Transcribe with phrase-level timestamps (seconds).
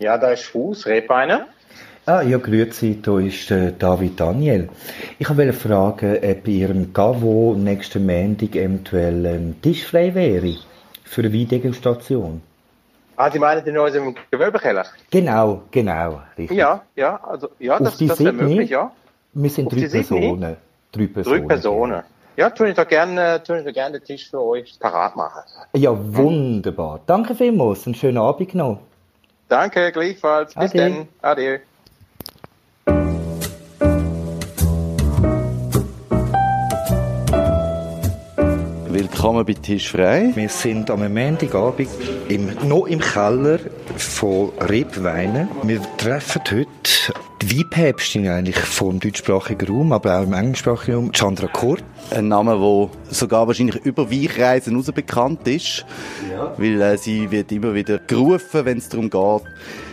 [0.00, 1.44] Ja, da ist Fuß, Rebbeine.
[2.06, 4.70] Ah, ja, grüezi, da ist äh, David Daniel.
[5.18, 10.56] Ich wollte fragen, ob bei Ihrem Gavo nächsten Montag eventuell ein Tisch frei wäre
[11.04, 12.40] für eine Weindegustation.
[13.16, 14.86] Ah, Sie meinen in unserem Gewölbekeller?
[15.10, 16.56] Genau, genau, richtig.
[16.56, 18.90] Ja, ja, also, ja, Auf das, das wäre möglich, ja.
[19.34, 19.86] Wir sind Auf drei?
[19.86, 20.56] Personen.
[20.92, 21.40] Drei Personen.
[21.40, 22.02] Drei Personen.
[22.38, 25.42] Ja, tun ich da gerne, tun ich da gerne den Tisch für euch parat machen.
[25.74, 27.00] Ja, wunderbar.
[27.04, 27.84] Danke vielmals.
[27.84, 28.78] Einen schönen Abend noch.
[29.50, 30.54] Danke, gleichfalls.
[30.54, 31.08] Bis dann.
[31.22, 31.60] Ade.
[38.86, 40.30] Willkommen bei Tisch frei.
[40.36, 41.88] Wir sind am Montagabend
[42.28, 43.58] im, noch im Keller
[43.96, 45.48] von Rebweinen.
[45.64, 51.46] Wir treffen heute die Weinpäpstin eigentlich vom deutschsprachigen Raum, aber auch im englischsprachigen Raum, Chandra
[51.46, 51.82] Kurt.
[52.10, 55.86] Ein Name, der sogar wahrscheinlich über Weinreisen hinaus bekannt ist.
[56.56, 59.42] Weil äh, sie wird immer wieder gerufen, wenn es darum geht,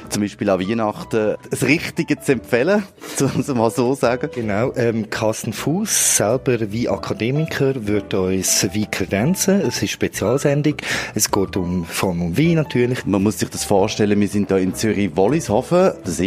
[0.09, 2.83] zum Beispiel an Weihnachten das Richtige zu empfehlen,
[3.19, 4.29] um es mal so sagen.
[4.33, 9.61] Genau, ähm, Carsten Fuß, selber wie Akademiker, wird uns Wein kredenzen.
[9.61, 10.75] Es ist Spezialsendung.
[11.15, 13.05] Es geht um, vor allem um Wein natürlich.
[13.05, 16.25] Man muss sich das vorstellen, wir sind da in Zürich-Wollishofen, der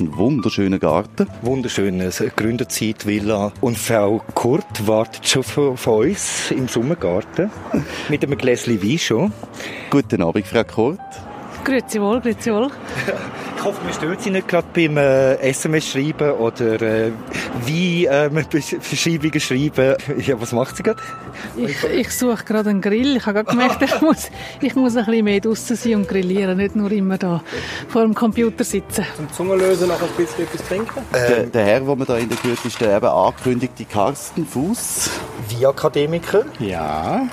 [0.00, 1.26] ein wunderschöner Garten.
[1.42, 3.52] Wunderschönes Gründerzeit Villa.
[3.60, 7.50] Und Frau Kurt wartet schon von, von uns im Sommergarten.
[8.08, 9.32] Mit einem Gläschen Wein schon.
[9.90, 11.29] Guten Abend, Frau Kurt.
[11.64, 12.70] Grüezi wohl, grüezi wohl.
[13.60, 17.12] Ich hoffe, wir stören Sie nicht gerade beim äh, SMS schreiben oder äh,
[17.66, 19.96] wie ähm, Besch- Verschreibungen schreiben.
[20.26, 21.02] Ja, was macht sie gerade?
[21.58, 23.18] Ich, ich suche gerade einen Grill.
[23.18, 24.30] Ich habe gerade gemerkt, ich muss,
[24.62, 27.42] ich muss ein bisschen mehr draußen sein und grillieren, nicht nur immer da
[27.88, 29.04] vor dem Computer sitzen.
[29.14, 31.02] Zum Zungenlösen noch ein bisschen etwas trinken?
[31.12, 35.10] Der, der Herr, den man da interviewt, ist der eben angekündigte Carsten Fuß.
[35.50, 36.44] Wie Akademiker?
[36.60, 37.26] Ja.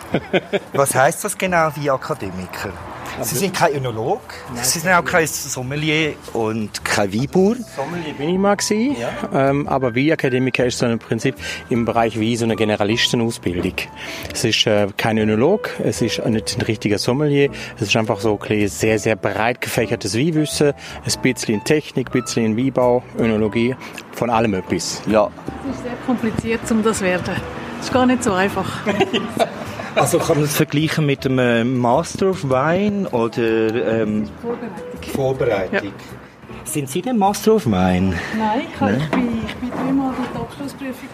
[0.74, 2.74] Was heißt das genau, wie Akademiker?
[3.22, 4.22] Sie sind kein Önolog,
[4.62, 7.56] Sie sind auch kein Sommelier und kein Weinbauer.
[7.76, 8.96] Sommelier bin ich mal gewesen,
[9.34, 11.36] ähm, aber wie Akademiker ist so im Prinzip
[11.70, 13.74] im Bereich wie so eine Generalistenausbildung.
[14.32, 18.40] Es ist äh, kein Önolog, es ist nicht ein richtiger Sommelier, es ist einfach so
[18.48, 23.76] ein sehr, sehr breit gefächertes Weinwissen, ein bisschen in Technik, ein bisschen in Weinbau, Önologie,
[24.14, 25.02] von allem etwas.
[25.08, 25.30] Ja,
[25.70, 27.36] Es ist sehr kompliziert, um das zu werden.
[27.80, 28.82] Es ist gar nicht so einfach.
[29.98, 35.14] Also kann man das vergleichen mit einem äh, Master of Wine oder ähm, Vorbereitung.
[35.14, 35.94] Vorbereitung?
[36.66, 38.14] Sind Sie der Master of Wine?
[38.38, 41.08] Nein, ich, habe, ich, bin, ich bin dreimal durch die Abschlussprüfung.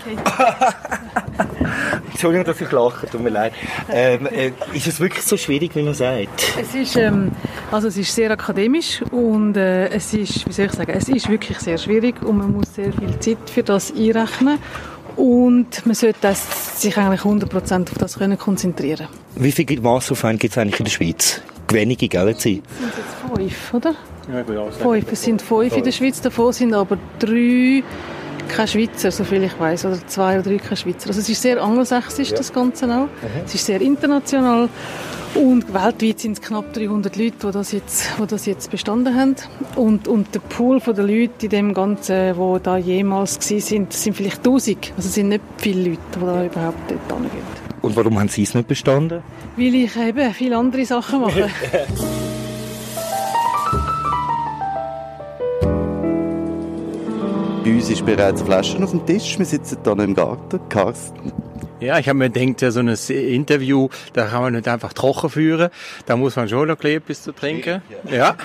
[2.11, 3.53] Entschuldigung, dass ich lache, tut mir leid.
[3.89, 6.57] Ähm, äh, ist es wirklich so schwierig, wie man sagt?
[6.59, 7.31] Es ist, ähm,
[7.71, 11.29] also es ist sehr akademisch und äh, es ist, wie soll ich sagen, es ist
[11.29, 14.57] wirklich sehr schwierig und man muss sehr viel Zeit für das einrechnen
[15.15, 19.07] und man sollte sich eigentlich 100% auf das können konzentrieren.
[19.35, 21.41] Wie viele Wine gibt es eigentlich in der Schweiz?
[21.69, 22.35] Wenige, gell?
[22.37, 22.61] Sie?
[22.69, 23.95] Es sind jetzt fünf, oder?
[24.31, 24.83] Ja, ich würde auch sagen.
[24.83, 25.11] Fünf.
[25.11, 27.83] Es sind fünf in der Schweiz, davon sind aber drei
[28.47, 31.07] keine Schweizer, soviel ich weiß, oder zwei oder drei keine Schweizer.
[31.07, 33.07] Also es ist sehr angelsächsisch, das Ganze auch.
[33.45, 34.69] Es ist sehr international
[35.35, 39.35] und weltweit sind es knapp 300 Leute, die das jetzt, die das jetzt bestanden haben.
[39.75, 43.93] Und, und der Pool von der Leute in dem Ganzen, die da jemals gewesen sind,
[43.93, 44.93] sind vielleicht 1000.
[44.95, 47.43] Also es sind nicht viele Leute, die da überhaupt dort hingehen.
[47.81, 49.21] Und warum haben Sie es nicht bestanden?
[49.57, 51.49] Weil ich eben viele andere Sachen mache.
[57.63, 59.37] bei uns ist bereits eine Flasche auf dem Tisch.
[59.37, 60.59] Wir sitzen hier im Garten.
[60.69, 61.31] Carsten.
[61.83, 65.29] Ja, ich habe mir gedacht, ja, so ein Interview, da kann man nicht einfach trocken
[65.29, 65.69] führen.
[66.05, 67.81] Da muss man schon noch etwas zu trinken.
[68.09, 68.37] Ja.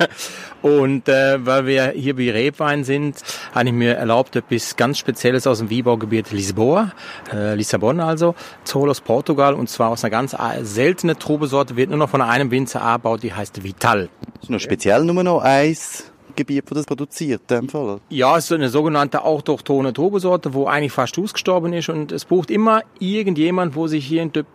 [0.62, 3.22] Und äh, weil wir hier bei Rebwein sind,
[3.54, 6.92] habe ich mir erlaubt, etwas ganz Spezielles aus dem Weinbaugebiet Lisboa,
[7.32, 8.34] äh, Lissabon also,
[8.64, 9.54] zu holen aus Portugal.
[9.54, 13.22] Und zwar aus einer ganz äh, seltenen Trubesorte, wird nur noch von einem Winzer angebaut,
[13.22, 14.08] die heißt Vital.
[14.40, 18.00] Das ist speziell nur noch eins Gebiet, das das produziert, in dem Fall.
[18.08, 22.50] Ja, es ist eine sogenannte autochthone Trubesorte, wo eigentlich fast ausgestorben ist und es braucht
[22.50, 24.46] immer irgendjemand, wo sich hier ein Typ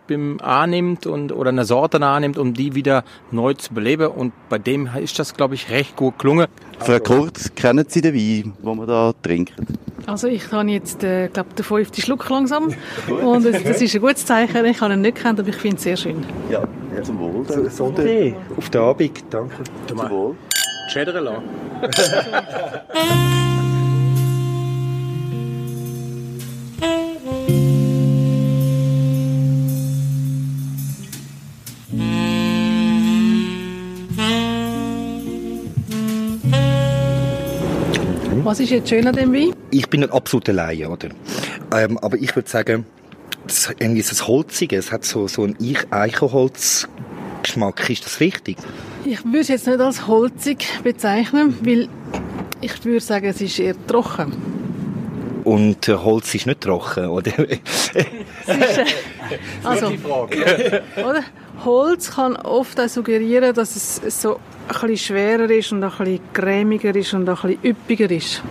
[0.42, 4.88] annimmt und, oder eine Sorte annimmt, um die wieder neu zu beleben und bei dem
[5.00, 6.46] ist das, glaube ich, recht gut gelungen.
[6.78, 9.66] Frau Kurt, kennen Sie den Wein, den wir da trinken?
[10.06, 12.72] Also ich habe jetzt, äh, glaube den fünften Schluck langsam
[13.22, 14.64] und das, das ist ein gutes Zeichen.
[14.64, 16.24] Ich habe ihn nicht gekannt, aber ich finde es sehr schön.
[16.50, 16.62] Ja,
[17.02, 17.44] zum Wohl.
[17.70, 18.06] Sonntag.
[18.56, 19.56] Auf den Abend, danke.
[19.86, 20.36] Zum Wohl.
[20.94, 21.42] Lassen.
[38.44, 39.52] Was ist jetzt schön an dem Wein?
[39.70, 41.08] Ich bin ein absoluter Laie, oder?
[41.74, 42.86] Ähm, aber ich würde sagen,
[43.46, 47.90] das, irgendwie ist das Holzige, es hat so, so einen Eich- Eichenholzgeschmack.
[47.90, 48.56] Ist das richtig?
[49.04, 51.88] Ich würde es jetzt nicht als holzig bezeichnen, weil
[52.60, 54.32] ich würde sagen, es ist eher trocken.
[55.44, 57.32] Und äh, Holz ist nicht trocken, oder?
[58.46, 58.84] Es ist, äh,
[59.62, 61.22] also, oder?
[61.64, 66.20] Holz kann oft auch suggerieren, dass es so ein bisschen schwerer ist und ein bisschen
[66.32, 68.42] cremiger ist und ein bisschen üppiger ist.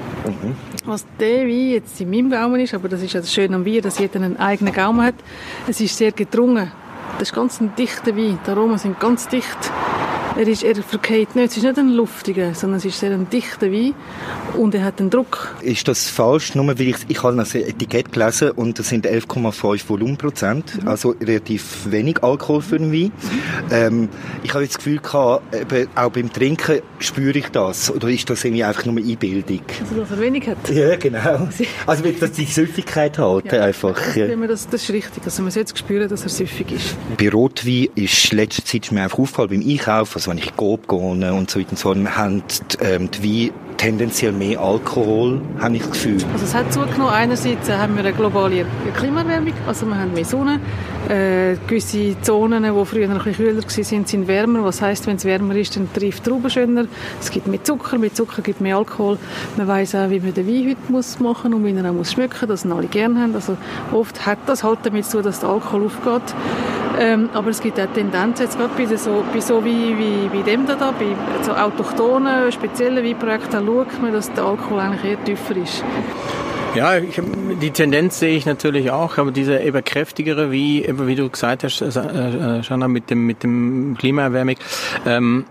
[0.85, 3.65] Was der Wein jetzt in meinem Gaumen ist, aber das ist ja das Schöne am
[3.65, 5.15] Wein, dass jeder einen eigenen Gaumen hat,
[5.67, 6.71] es ist sehr gedrungen.
[7.17, 8.37] Das ist ganz ein dichter Wein.
[8.45, 9.57] Die Aromen sind ganz dicht.
[10.37, 11.49] Er, ist, er verkehrt nicht.
[11.51, 13.93] Es ist nicht ein luftiger, sondern es ist sehr ein dichter Wein.
[14.55, 15.55] Und er hat einen Druck.
[15.61, 16.53] Ist das falsch?
[16.53, 20.83] Nur weil ich, ich habe das Etikett gelesen und das sind 11,5 Volumenprozent.
[20.83, 20.87] Mhm.
[20.87, 23.11] Also relativ wenig Alkohol für einen Wein.
[23.71, 24.09] Ähm,
[24.43, 27.89] ich habe jetzt das Gefühl gehabt, eben, auch beim Trinken spüre ich das.
[27.89, 29.61] Oder ist das irgendwie einfach nur Einbildung?
[29.81, 30.69] Also, dass er wenig hat.
[30.69, 31.47] Ja, genau.
[31.85, 34.15] Also, weil das die Süffigkeit einfach.
[34.15, 34.27] Ja.
[34.27, 35.23] Wenn man Das, das ist richtig.
[35.23, 36.95] Also man sollte spüren, dass er süffig ist.
[37.17, 40.99] Bei Rotwein ist letzte Zeit mir einfach aufgefallen, beim Einkaufen, wenn ich Coop gehe
[41.33, 45.81] und so weiter und so, haben die, ähm, die Weine tendenziell mehr Alkohol, habe ich
[45.83, 46.17] das Gefühl.
[46.33, 47.13] Also es hat zugenommen.
[47.13, 48.65] Einerseits haben wir eine globale
[48.95, 50.59] Klimaerwärmung, also wir haben mehr Sonne.
[51.07, 54.63] Äh, gewisse Zonen, die früher noch ein bisschen kühler waren, sind wärmer.
[54.63, 56.85] Was heißt, wenn es wärmer ist, dann trifft Trauben schöner.
[57.21, 59.17] Es gibt mehr Zucker, mehr Zucker gibt mehr Alkohol.
[59.55, 62.11] Man weiß auch, wie man den Wein heute muss machen und wie er auch muss
[62.11, 63.35] schmecken, dass ihn alle gerne haben.
[63.35, 63.55] Also
[63.93, 66.33] oft hat das halt damit zu dass der Alkohol aufgeht.
[66.99, 70.41] Ähm, aber es gibt auch Tendenzen, jetzt gerade bei so, bei so wie, wie, wie
[70.41, 75.57] dem da, bei so autochthonen, speziellen Weinprojekten, schaut man, dass der Alkohol eigentlich eher tiefer
[75.57, 75.83] ist.
[76.75, 77.19] Ja, ich,
[77.61, 81.81] die Tendenz sehe ich natürlich auch, aber diese eben kräftigere, wie, wie du gesagt hast,
[81.81, 84.55] äh, äh, Shanna, mit dem, mit dem Klimaerwärmung,
[85.05, 85.45] ähm,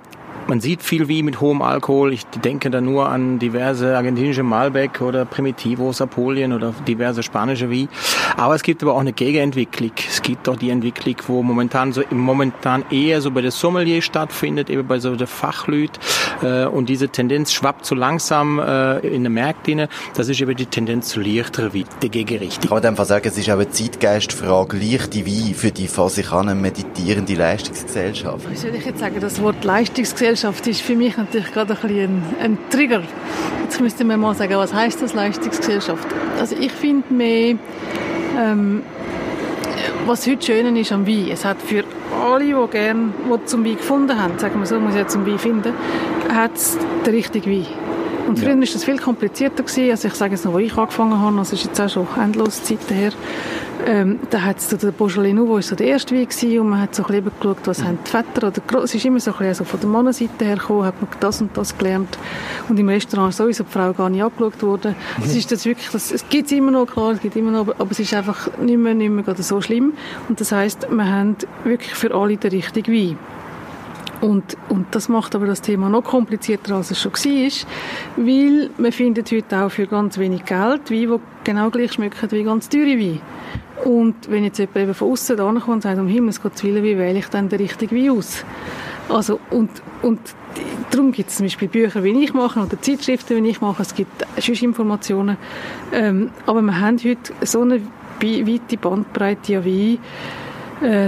[0.48, 2.12] man sieht viel wie mit hohem Alkohol.
[2.12, 7.88] Ich denke da nur an diverse argentinische Malbec oder Primitivos, Apolien oder diverse spanische wie.
[8.36, 9.92] Aber es gibt aber auch eine Gegenentwicklung.
[10.08, 14.70] Es gibt doch die Entwicklung, wo momentan so momentan eher so bei der Sommelier stattfindet,
[14.70, 15.92] eben bei so der Fachlüt.
[16.42, 19.86] Äh, und diese Tendenz schwappt so langsam äh, in den Märkten.
[20.14, 22.64] Das ist eben die Tendenz zu leichteren Wein, die Gegenrichtung.
[22.64, 27.34] Ich kann einfach sagen, es ist auch eine Zeitgeistfrage, leichte Wein für die Fasikaner meditierende
[27.34, 28.50] Leistungsgesellschaft.
[28.50, 32.22] Wie soll ich jetzt sagen, das Wort Leistungsgesellschaft ist für mich natürlich gerade ein bisschen
[32.40, 33.02] ein, ein Trigger.
[33.62, 36.06] Jetzt müsste man mal sagen, was heißt das Leistungsgesellschaft?
[36.38, 37.56] Also ich finde mehr,
[38.38, 38.82] ähm,
[40.06, 41.84] was heute schön ist am Wein, es hat für
[42.24, 45.38] alle, die gerne die zum Wein gefunden haben, sagen wir so, muss ja zum Wein
[45.38, 45.72] finden,
[46.32, 47.85] hat es den richtigen Wein.
[48.26, 49.62] Und früher war das viel komplizierter.
[49.62, 49.90] Gewesen.
[49.90, 52.62] Also ich sage jetzt noch, wo ich angefangen habe, das ist jetzt auch schon endlos
[52.62, 53.12] Zeiten her,
[53.86, 56.70] ähm, da hat es so der Beaujolais Nouveau ist so der erste Wein gewesen und
[56.70, 59.20] man hat so ein bisschen geschaut, was haben die Väter oder Gro es ist immer
[59.20, 62.18] so ein bisschen also von der Mannenseite her gekommen, hat man das und das gelernt
[62.68, 64.96] und im Restaurant ist sowieso die Frau gar nicht angeschaut worden.
[65.22, 67.74] Es ist das wirklich, das, es gibt immer noch, klar, es gibt immer noch, aber,
[67.78, 69.92] aber es ist einfach nicht mehr, nicht mehr so schlimm
[70.28, 73.18] und das heisst, wir haben wirklich für alle den richtigen Wein.
[74.20, 78.92] Und, und das macht aber das Thema noch komplizierter, als es schon war, weil man
[78.92, 82.98] findet heute auch für ganz wenig Geld Weine, die genau gleich schmecken wie ganz teure
[82.98, 83.20] Weine.
[83.84, 86.96] Und wenn jetzt jemand eben von außen kommt und sagt, um Himmels Gottes Willen, wie
[86.96, 88.44] wähle ich dann den richtigen Wein aus?
[89.08, 89.70] Also, und,
[90.02, 90.18] und
[90.90, 93.94] darum gibt es zum Beispiel Bücher, wie ich mache, oder Zeitschriften, wie ich mache, es
[93.94, 95.36] gibt sonst Informationen.
[95.92, 97.80] Ähm, aber wir haben heute so eine
[98.20, 99.98] weite Bandbreite an Wein,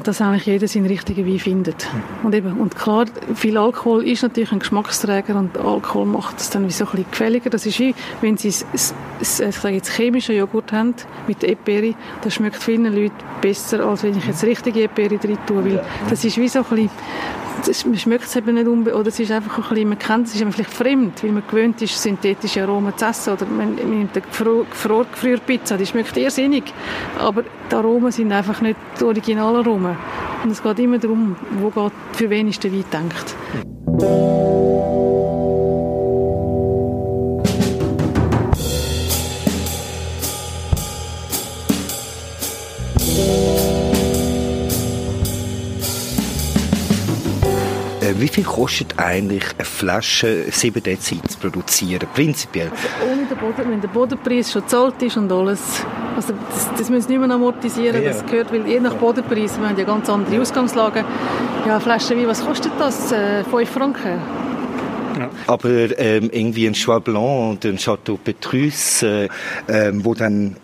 [0.02, 1.86] dass eigentlich jeder seinen richtigen Wein findet.
[2.22, 3.04] Und eben, und klar,
[3.34, 7.10] viel Alkohol ist natürlich ein Geschmacksträger und Alkohol macht es dann wie so ein bisschen
[7.10, 7.50] gefälliger.
[7.50, 8.94] Das ist wie, wenn sie s- s-
[9.40, 10.94] ich sage jetzt chemischen Joghurt haben,
[11.26, 13.12] mit Eperi, das schmeckt vielen Leuten
[13.42, 16.64] besser, als wenn ich jetzt richtige Eperi drin tue, weil das ist wie so ein
[16.64, 16.90] bisschen,
[17.66, 20.26] das, man schmeckt es eben nicht unbedingt, oder es ist einfach ein bisschen, man kennt
[20.28, 23.74] es, es ist vielleicht fremd, weil man gewöhnt ist, synthetische Aromen zu essen, oder man,
[23.74, 26.62] man nimmt eine gefro- gefro- gefrorene Pizza, die schmeckt irrsinnig,
[27.18, 28.76] aber die Aromen sind einfach nicht
[29.58, 29.96] Originalaromen.
[30.44, 34.57] Und es geht immer darum, wo geht, für wen ist der Wein denkt.
[48.20, 52.70] Wie viel kostet eigentlich eine Flasche 7 Dezi zu produzieren, prinzipiell?
[53.10, 55.60] Ohne den Boden, wenn der Bodenpreis schon gezahlt ist und alles,
[56.16, 58.10] also das, das müssen wir nicht mehr amortisieren, Ja.
[58.10, 61.04] das gehört, weil je nach Bodenpreis, wir haben ja ganz andere Ausgangslagen.
[61.66, 63.12] Ja, eine Flasche Wein, was kostet das?
[63.12, 64.20] Äh, 5 Franken?
[65.46, 69.28] Aber ähm, irgendwie ein Choix Blanc und ein Chateau Petrus, äh,
[69.68, 70.56] ähm, wo dann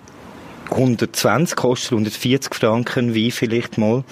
[0.70, 4.04] 120 kostet, 140 Franken, wie vielleicht mal.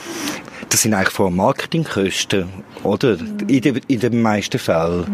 [0.72, 2.48] Das sind eigentlich vor Marketingkosten,
[2.82, 3.18] oder?
[3.46, 5.04] In, den, in den meisten Fällen.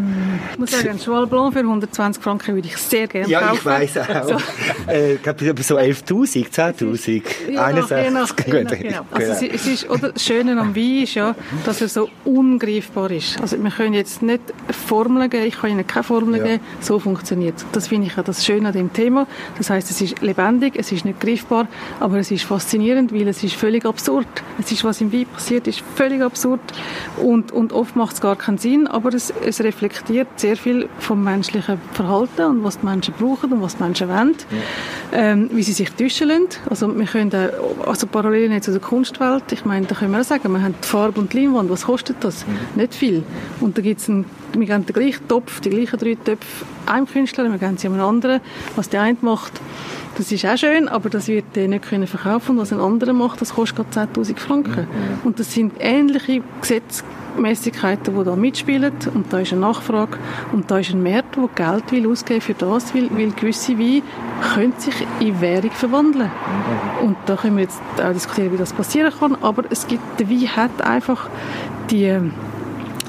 [0.53, 3.55] Ich muss sagen, ein Blanc für 120 Franken würde ich sehr gerne ja, kaufen.
[3.57, 4.23] ich weiss auch.
[4.27, 4.37] So.
[4.87, 8.05] Äh, ich glaube, so 11'000, 10'000, Ja, 61.
[8.07, 8.25] Genau,
[8.63, 9.05] genau, genau.
[9.11, 13.11] Also es, es ist, oder das Schöne am Wein ist ja, dass er so ungreifbar
[13.11, 13.39] ist.
[13.39, 14.41] Also wir können jetzt nicht
[14.87, 16.43] Formeln geben, ich kann Ihnen keine Formeln Ja.
[16.53, 17.65] geben, so funktioniert es.
[17.71, 19.27] Das finde ich ja das Schöne an dem Thema.
[19.59, 21.67] Das heißt, es ist lebendig, es ist nicht greifbar,
[21.99, 24.27] aber es ist faszinierend, weil es ist völlig absurd.
[24.59, 26.59] Es ist, was im Wein passiert, ist völlig absurd
[27.17, 31.23] und, und oft macht es gar keinen Sinn, aber es, es reflektiert sehr viel vom
[31.23, 34.35] menschlichen Verhalten und was die Menschen brauchen und was die Menschen wollen,
[35.11, 36.47] ähm, wie sie sich täuschen lassen.
[36.69, 40.21] Also wir können auch, also parallel nicht zu der Kunstwelt, ich meine, da können wir
[40.21, 42.45] auch sagen, wir haben die Farbe und die Leinwand, was kostet das?
[42.75, 43.23] Nicht viel.
[43.59, 47.49] Und da gibt's einen, wir geben den gleichen Topf, die gleichen drei Töpfe einem Künstler,
[47.49, 48.41] wir geben sie einem anderen,
[48.75, 49.61] was der eine macht,
[50.19, 52.51] das ist auch schön, aber das wird der nicht können verkaufen.
[52.51, 54.85] Und was ein anderer macht, das kostet gerade 10'000 Franken.
[55.23, 58.91] Und das sind ähnliche Gesetzmäßigkeiten, die da mitspielen.
[59.13, 60.17] Und da ist eine Nachfrage.
[60.51, 64.01] Und da ist ein Markt, der Geld will ausgeben für das, weil, weil gewisse Weine
[64.53, 66.29] können sich in Währung verwandeln.
[67.01, 69.37] Und da können wir jetzt auch diskutieren, wie das passieren kann.
[69.41, 71.29] Aber es gibt, der Wein hat einfach
[71.91, 72.19] die,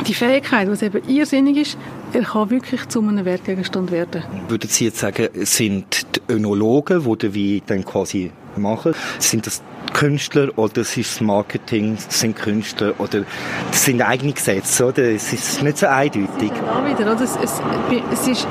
[0.06, 1.78] die Fähigkeit, was eben irrsinnig ist,
[2.12, 4.22] er kann wirklich zu einem Wertgegenstand werden.
[4.48, 8.94] Würden Sie jetzt sagen, sind die Önologen, die den Wein dann quasi machen?
[9.18, 13.24] Sind das Künstler oder es ist das Marketing, es sind Künstler oder
[13.70, 15.02] das sind eigene Gesetze, oder?
[15.02, 16.52] Es ist nicht so eindeutig.
[16.52, 17.22] Da wieder, oder?
[17.22, 17.60] Es, es,
[18.12, 18.46] es ist,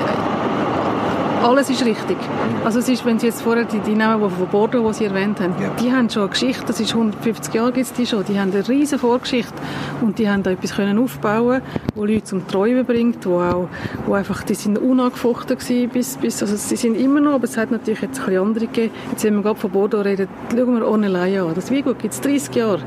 [1.42, 2.16] alles ist richtig.
[2.64, 5.40] Also es ist, wenn Sie jetzt vorher die, die die von Bordeaux, die Sie erwähnt
[5.40, 5.70] haben, Ja.
[5.80, 8.66] die haben schon eine Geschichte, das ist 150 Jahre gibt's die schon, die haben eine
[8.68, 9.54] riesige Vorgeschichte
[10.02, 11.62] und die haben da etwas können aufbauen,
[11.94, 13.68] wo Leute zum Träumen bringt, wo auch,
[14.06, 17.56] wo einfach, die sind unangefochten gewesen, bis, bis, also sie sind immer noch, aber es
[17.56, 18.94] hat natürlich jetzt ein bisschen andere gegeben.
[19.10, 21.54] Jetzt, wenn wir gerade von Bordeaux reden, schauen wir Ornelaya an.
[21.54, 22.80] Das Weingut gibt es 30 Jahre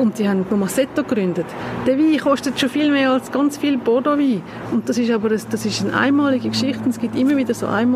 [0.00, 1.46] und die haben Pomasetto gegründet.
[1.86, 5.44] Der Wein kostet schon viel mehr als ganz viel Bordeaux-Wein und das ist aber, das
[5.66, 7.95] ist eine einmalige Geschichte und es gibt immer wieder so einmalige,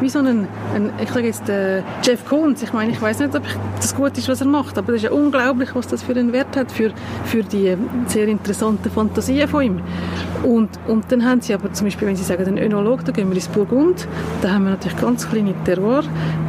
[0.00, 3.34] wie so einen, ein, ich sage jetzt äh, Jeff Koons, ich meine, ich weiß nicht,
[3.34, 3.42] ob
[3.76, 6.32] das gut ist, was er macht, aber es ist ja unglaublich, was das für einen
[6.32, 6.92] Wert hat für,
[7.24, 7.76] für die äh,
[8.06, 9.80] sehr interessanten Fantasien von ihm.
[10.42, 13.28] Und, und dann haben sie aber zum Beispiel, wenn sie sagen, den Önolog, da gehen
[13.28, 14.06] wir ins Burgund,
[14.42, 16.04] da haben wir natürlich ganz kleine Terroir,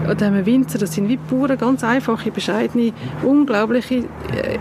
[0.07, 2.93] haben wir Winzer, das sind wie Bauern, ganz einfache, bescheidene,
[3.23, 4.03] unglaubliche,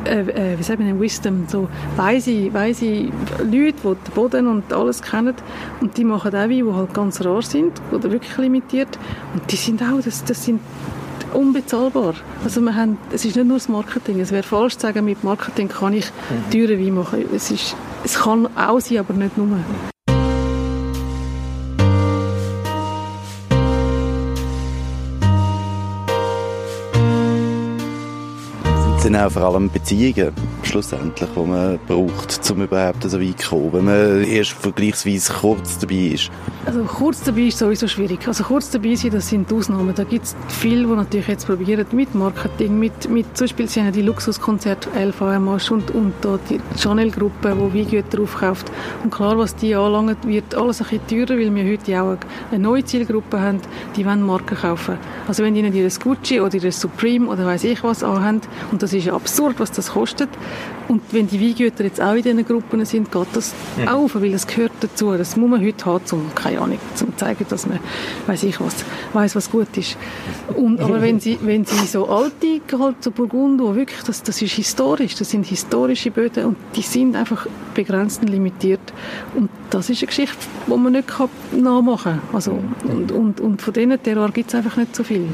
[0.04, 5.02] äh, äh, wie sagen wir, Wisdom, so weise, weise Leute, die den Boden und alles
[5.02, 5.34] kennen
[5.80, 8.98] und die machen auch Weine, die halt ganz rar sind oder wirklich limitiert
[9.34, 10.60] und die sind auch, das, das sind
[11.34, 12.14] unbezahlbar.
[12.44, 14.20] Also wir haben, es ist nicht nur das Marketing.
[14.20, 16.06] Es wäre falsch zu sagen, mit Marketing kann ich
[16.52, 17.24] teure Wein machen.
[17.34, 19.58] Es, ist, es kann auch sein, aber nicht nur.
[29.04, 30.32] Sind auch vor allem Beziehungen,
[30.62, 35.78] schlussendlich, die man braucht, um überhaupt so weit zu kommen, wenn man erst vergleichsweise kurz
[35.78, 36.30] dabei ist.
[36.64, 38.26] Also kurz dabei ist sowieso schwierig.
[38.26, 39.94] Also kurz dabei sein, das sind Ausnahmen.
[39.94, 43.84] Da gibt es viele, die natürlich jetzt probieren mit Marketing, mit, mit zum Beispiel sind
[43.84, 44.88] ja die Luxuskonzerte
[45.38, 48.72] Marsch und, und da die Chanel-Gruppe, die Weingüter aufkauft.
[49.02, 52.16] Und klar, was die anlangt, wird alles ein bisschen teurer, weil wir heute auch
[52.50, 53.60] eine neue Zielgruppe haben,
[53.96, 54.96] die wollen Marken kaufen.
[55.28, 58.40] Also wenn nicht ihr Gucci oder ihr Supreme oder weiß ich was anhaben,
[58.72, 60.28] und das ist absurd, was das kostet,
[60.88, 63.54] und wenn die Weingüter jetzt auch in diesen Gruppen sind, geht das
[63.86, 65.12] auf, weil das gehört dazu.
[65.12, 67.78] Das muss man heute haben, um, keine Ahnung, zum zu zeigen, dass man,
[68.26, 69.96] weiß ich was, weiß was gut ist.
[70.54, 74.42] Und, aber wenn sie, wenn sie so alte, halt so Burgund, wo wirklich, das, das
[74.42, 78.92] ist historisch, das sind historische Böden und die sind einfach begrenzt und limitiert.
[79.34, 80.36] Und das ist eine Geschichte,
[80.66, 81.08] die man nicht
[81.52, 82.34] nachmachen kann.
[82.34, 85.26] Also, und, und, und von diesen Terror gibt es einfach nicht so viel.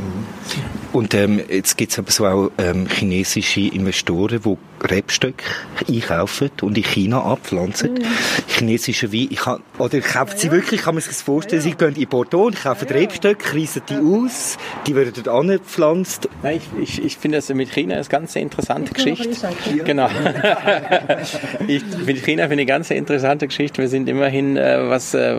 [0.93, 5.45] Und ähm, jetzt gibt es aber so auch ähm, chinesische Investoren, die Rebstöcke
[5.89, 8.01] einkaufen und in China abpflanzen.
[8.49, 11.95] Chinesische Wein, ich kann, oder kaufen sie wirklich, kann man sich das vorstellen, sie gehen
[11.97, 14.57] in Bordeaux und kaufen Rebstöcke, reissen die aus,
[14.87, 16.29] die werden dort angepflanzt.
[16.43, 19.29] Nein, ich, ich, ich finde das mit China eine ganz interessante Geschichte.
[19.85, 20.09] Genau.
[21.69, 23.83] ich finde China finde eine ganz interessante Geschichte.
[23.83, 25.37] Wir sind immerhin, äh, was äh,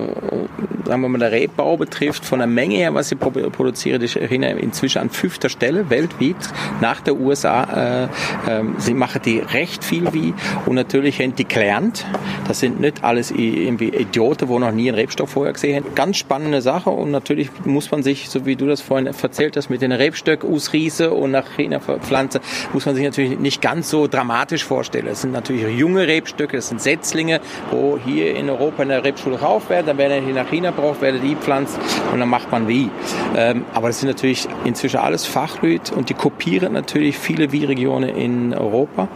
[0.86, 4.16] sagen wir mal, der Rebbau betrifft, von der Menge her, was sie pro- produzieren, ist
[4.16, 5.10] China inzwischen an
[5.42, 6.36] fünfter Stelle weltweit
[6.82, 7.64] nach der USA.
[7.64, 8.08] Äh,
[8.48, 10.34] ähm, sie machen die recht viel wie
[10.68, 12.06] und natürlich haben die gelernt.
[12.48, 15.96] Das sind nicht alles irgendwie Idioten, wo noch nie einen Rebstock vorher gesehen haben.
[15.96, 19.70] Ganz spannende Sache und natürlich muss man sich, so wie du das vorhin erzählt hast,
[19.70, 22.40] mit den Rebstöcken ausriese und nach China verpflanze,
[22.74, 25.08] muss man sich natürlich nicht ganz so dramatisch vorstellen.
[25.08, 29.38] Es sind natürlich junge Rebstöcke, es sind Setzlinge, wo hier in Europa in der Rebschule
[29.38, 31.80] gekauft werden, dann werden die nach China gebraucht, werden die gepflanzt
[32.14, 32.90] und dann macht man wie.
[33.36, 38.54] Ähm, aber das sind natürlich inzwischen alles Fachleute und die kopieren natürlich viele Weinregionen in
[38.54, 39.08] Europa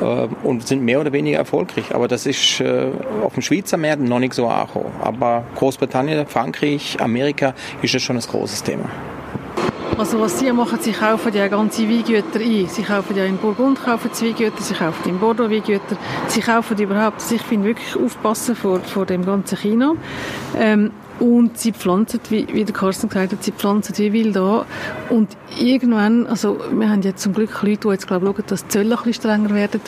[0.00, 1.94] äh, und sind mehr oder weniger erfolgreich.
[1.94, 2.88] Aber das ist äh,
[3.24, 4.92] auf dem Schweizer Markt noch nicht so angekommen.
[5.00, 8.90] Aber Großbritannien, Frankreich, Amerika ist das schon ein großes Thema.
[9.96, 12.66] Also was sie machen, sie kaufen ja ganze Weingüter ein.
[12.66, 16.76] Sie kaufen ja in Burgund kaufen sie Weingüter, sie kaufen in Bordeaux Weingüter, sie kaufen
[16.78, 19.92] überhaupt, also ich finde wirklich aufpassen vor, vor dem ganzen China.
[20.58, 20.90] Ähm,
[21.20, 24.64] und sie pflanzen, wie, wie der Carsten gesagt hat, sie pflanzen wie wild an.
[25.10, 28.68] Und irgendwann, also wir haben jetzt zum Glück Leute, die jetzt glaube schauen, dass die
[28.68, 29.80] Zölle ein bisschen strenger werden.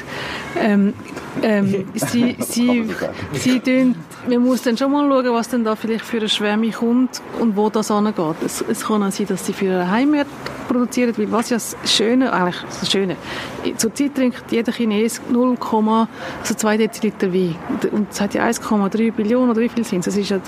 [0.59, 0.95] Ähm,
[1.43, 2.89] ähm, sie, sie,
[3.33, 3.97] sie tun,
[4.29, 7.57] man muss dann schon mal schauen, was denn da vielleicht für eine Schwärme kommt und
[7.57, 8.37] wo das angeht.
[8.45, 10.29] Es, es kann auch sein, dass sie für einen Heimwert
[10.69, 13.17] produzieren, weil was ja das Schöne, eigentlich das Schöne,
[13.77, 15.57] zurzeit trinkt jeder Chines 0,
[16.41, 17.57] also 2 Deziliter Wein.
[17.93, 20.07] Und es hat ja 1,3 Billionen oder wie viel sind es?
[20.07, 20.39] Das ist ja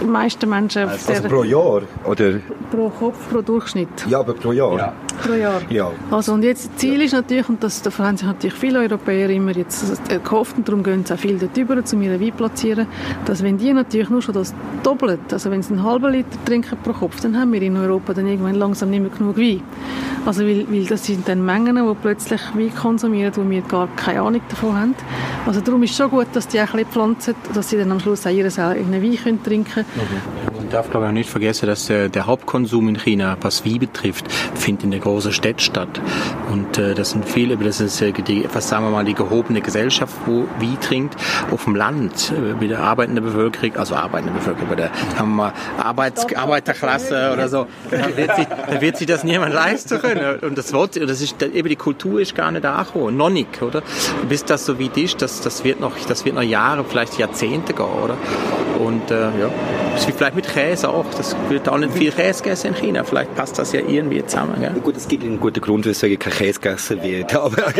[0.00, 0.88] die meisten Menschen...
[0.88, 1.82] Also, also pro Jahr?
[2.04, 2.40] Oder?
[2.70, 3.88] Pro Kopf, pro Durchschnitt.
[4.08, 4.76] Ja, aber pro Jahr?
[4.78, 4.92] Ja.
[5.22, 5.60] Pro Jahr.
[5.70, 5.90] Ja.
[6.10, 9.30] Also und jetzt, das Ziel ist natürlich, und das, da haben sich natürlich viele Europäer
[9.30, 12.86] immer jetzt gehofft, und darum gehen sie auch viel dort über, um ihre Wein platzieren,
[13.24, 16.76] dass wenn die natürlich nur schon das doppelt, also wenn sie einen halben Liter trinken
[16.82, 19.62] pro Kopf, dann haben wir in Europa dann irgendwann langsam nicht mehr genug Wein.
[20.26, 24.20] Also weil, weil das sind dann Mengen, die plötzlich Wein konsumieren, wo wir gar keine
[24.22, 24.94] Ahnung davon haben.
[25.46, 27.90] Also darum ist es schon gut, dass die auch ein bisschen pflanzen, dass sie dann
[27.90, 29.86] am Schluss auch ihren eigenen Wein können trinken können.
[30.54, 33.78] Man darf glaube ich auch nicht vergessen, dass der, der Hauptkonsum in China, was Wein
[33.78, 36.00] betrifft, findet in der großen Stadt statt.
[36.50, 39.60] Und äh, das sind viele, das ist äh, die, was sagen wir mal, die gehobene
[39.60, 41.16] Gesellschaft, wo Wein trinkt.
[41.50, 45.44] Auf dem Land, äh, bei der arbeitenden Bevölkerung, also arbeitende Bevölkerung, bei der haben wir
[45.44, 50.38] mal Arbeits Arbeiterklasse oder so, da wird, sich, da wird sich das niemand leisten können.
[50.40, 53.82] Und das wird, das ist, eben die Kultur ist gar nicht angekommen, noch nicht, oder?
[54.28, 57.72] Bis das so weit ist, das, das wird noch, das wird noch Jahre, vielleicht Jahrzehnte
[57.72, 58.16] gehen, oder?
[58.78, 59.50] Und äh, ja,
[59.94, 61.06] das vielleicht mit Käse auch.
[61.16, 63.04] Das wird auch nicht viel Käse gegessen in China.
[63.04, 64.58] Vielleicht passt das ja irgendwie zusammen.
[64.58, 64.72] Gell?
[64.82, 67.32] Gut, es gibt einen guten Grund, weswegen kein Käse gegessen wird.
[67.36, 67.56] Aber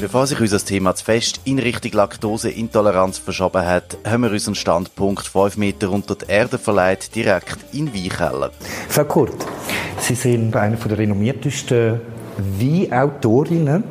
[0.00, 5.26] Bevor sich unser Thema zu fest in Richtung Laktoseintoleranz verschoben hat, haben wir unseren Standpunkt
[5.26, 8.50] fünf Meter unter die Erde verleiht, direkt in Weinkeller.
[8.88, 9.36] Frau Kurt,
[9.98, 12.00] Sie sind eine der renommiertesten
[12.58, 13.84] Weinautorinnen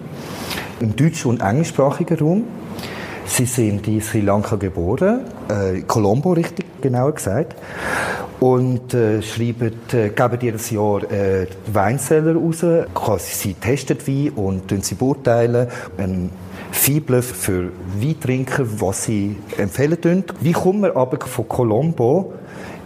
[0.80, 2.44] im deutschen und englischsprachigen Raum.
[3.28, 7.56] Sie sind in Sri Lanka geboren, äh, Colombo richtig genauer gesagt,
[8.40, 12.64] und äh, schreiben, äh, geben jedes Jahr äh, Weinseller raus.
[12.94, 15.68] Quasi sie testen Wein und tun sie beurteilen.
[15.98, 16.30] Ein
[16.72, 20.24] Fibel für Weintrinker, was sie empfehlen tun.
[20.42, 22.34] Wie kommen wir aber von Colombo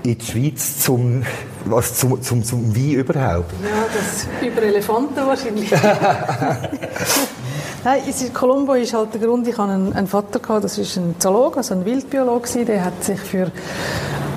[0.03, 1.23] in die Schweiz zum,
[1.65, 3.51] was, zum, zum, zum Wein überhaupt?
[3.63, 5.71] Ja, das über Elefanten wahrscheinlich.
[7.83, 8.01] Nein,
[8.33, 11.55] Colombo ist halt der Grund, ich hatte einen, einen Vater, gehabt, das ist ein Zoolog,
[11.55, 13.51] also ein Wildbiologe, der hat sich für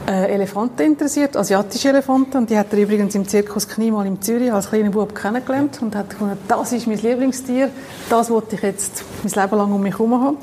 [0.06, 2.36] äh, Elefanten interessiert, asiatische Elefanten.
[2.36, 5.94] Und die hat er übrigens im Zirkus Kniemal in Zürich als kleiner Bub kennengelernt und
[5.96, 7.70] hat gefunden, das ist mein Lieblingstier,
[8.08, 10.36] das wollte ich jetzt mein Leben lang um mich herum haben.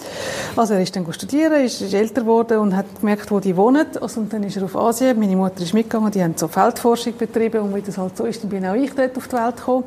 [0.56, 3.86] Also er ist dann studieren, ist, ist älter geworden und hat gemerkt, wo die wohnen.
[4.02, 7.14] Also, und dann ist er auf Asien, meine Mutter ist mitgegangen, die haben so Feldforschung
[7.18, 9.56] betrieben und wie das halt so ist, dann bin auch ich dort auf die Welt
[9.56, 9.84] gekommen,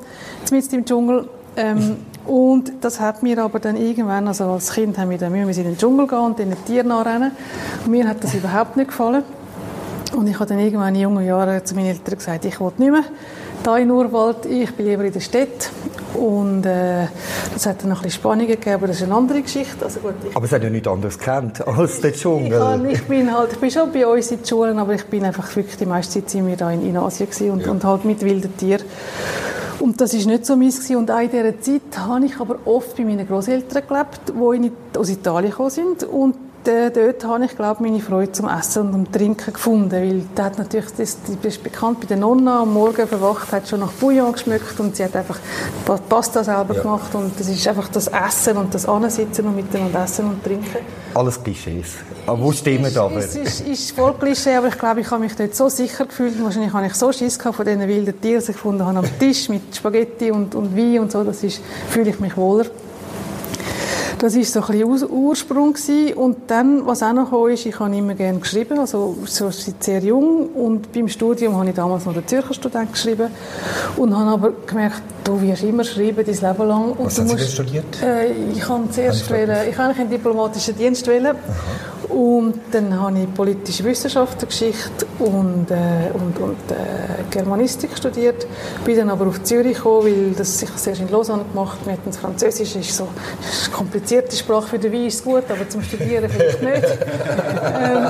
[0.50, 1.28] mitten im Dschungel.
[1.54, 1.96] Ähm,
[2.26, 5.54] und das hat mir aber dann irgendwann, also als Kind haben wir dann Mühe, wir
[5.54, 7.32] sind in den Dschungel gehen und den Tieren nachrennen.
[7.84, 9.24] Und mir hat das überhaupt nicht gefallen.
[10.16, 12.92] Und ich habe dann irgendwann in jungen Jahren zu meinen Eltern gesagt, ich will nicht
[12.92, 13.04] mehr
[13.62, 15.70] da in Urwald, ich bin lieber in der Stadt.
[16.14, 17.06] Und äh,
[17.54, 19.84] das hat dann noch ein bisschen Spannungen gegeben, aber das ist eine andere Geschichte.
[19.84, 22.86] Also gut, aber es hat ja nichts anderes gekannt als der Dschungel.
[22.88, 25.24] Ich, ich, bin halt, ich bin schon bei uns in den Schulen, aber ich bin
[25.24, 27.70] einfach wirklich die meiste Zeit sind wir da in, in Asien und, ja.
[27.70, 28.84] und halt mit wilden Tieren.
[29.80, 30.96] Und das ist nicht so meins gewesen.
[30.96, 35.08] Und auch in dieser Zeit habe ich aber oft bei meinen Großeltern gelebt, die aus
[35.08, 39.52] Italien gekommen sind und dort habe ich, glaube meine Freude zum Essen und zum Trinken
[39.52, 43.52] gefunden, weil da hat natürlich, das, die ist bekannt bei der Nonna, am Morgen verwacht,
[43.52, 45.38] hat schon nach Bouillon geschmeckt und sie hat einfach
[46.08, 46.82] Pasta selber ja.
[46.82, 50.78] gemacht und das ist einfach das Essen und das Ansitzen und miteinander essen und trinken.
[51.14, 51.96] Alles Klischees.
[52.26, 53.16] Aber wo stimmt aber?
[53.16, 56.42] Es ist, ist voll Klischee, aber ich glaube, ich habe mich dort so sicher gefühlt
[56.42, 59.18] wahrscheinlich habe ich so Schiss gehabt von diesen wilden Tieren, die ich gefunden habe am
[59.18, 62.66] Tisch mit Spaghetti und, und Wein und so, das ist, fühle ich mich wohler.
[64.22, 66.14] Das war so ein bisschen Ursprung gewesen.
[66.14, 69.82] Und dann, was auch noch kam, ist, ich habe immer gerne geschrieben, also so seit
[69.82, 70.46] sehr jung.
[70.50, 73.32] Und beim Studium habe ich damals noch den Zürcher Student geschrieben
[73.96, 76.92] und habe aber gemerkt, du wirst immer schreiben, dein Leben lang.
[76.92, 78.00] Und was haben Sie studiert?
[78.00, 81.34] Äh, ich habe zuerst wählen, ich habe einen diplomatischen Dienst wählen.
[82.12, 88.46] Und dann habe ich politische Wissenschaften, Geschichte und, äh, und, und äh, Germanistik studiert.
[88.84, 92.12] Bin dann aber auf Zürich gekommen, weil das sich sehr in Lausanne gemacht Wir hatten
[92.12, 96.62] Französisch, ist so eine komplizierte Sprache für den Wein ist gut, aber zum Studieren vielleicht
[96.62, 96.84] nicht.
[97.82, 98.06] ähm,